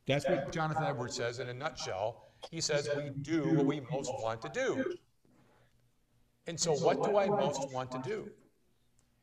That's 0.08 0.28
what 0.28 0.52
Jonathan 0.52 0.84
Edwards 0.84 1.16
says 1.16 1.40
in 1.40 1.50
a 1.50 1.54
nutshell. 1.54 2.28
He 2.52 2.60
says 2.60 2.90
we 2.96 3.10
do 3.22 3.54
what 3.56 3.66
we 3.66 3.82
most 3.92 4.12
want 4.22 4.42
to 4.42 4.50
do. 4.50 4.96
And 6.48 6.60
so, 6.60 6.74
what 6.74 7.04
do 7.04 7.18
I 7.18 7.28
most 7.28 7.72
want 7.72 7.92
to 7.92 8.00
do? 8.00 8.30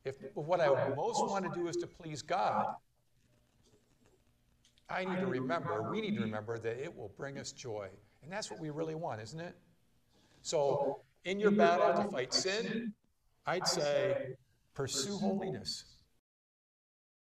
If 0.05 0.17
what 0.35 0.61
I 0.61 0.69
most 0.95 1.21
want 1.27 1.45
to 1.45 1.51
do 1.59 1.69
is 1.69 1.77
to 1.77 1.87
please 1.87 2.23
God, 2.23 2.75
I 4.89 5.05
need 5.05 5.21
to 5.21 5.27
remember, 5.27 5.91
we 5.91 6.01
need 6.01 6.17
to 6.17 6.23
remember 6.23 6.59
that 6.59 6.83
it 6.83 6.95
will 6.97 7.13
bring 7.17 7.39
us 7.39 7.53
joy. 7.53 7.89
And 8.23 8.33
that's 8.33 8.51
what 8.51 8.59
we 8.59 8.71
really 8.71 8.95
want, 8.95 9.21
isn't 9.21 9.41
it? 9.41 9.55
So, 10.43 11.03
in 11.25 11.41
your 11.41 11.51
battle 11.51 12.03
to 12.03 12.11
fight 12.11 12.33
sin, 12.33 12.93
I'd 13.47 13.67
say 13.67 14.35
pursue 14.75 15.17
holiness. 15.19 15.85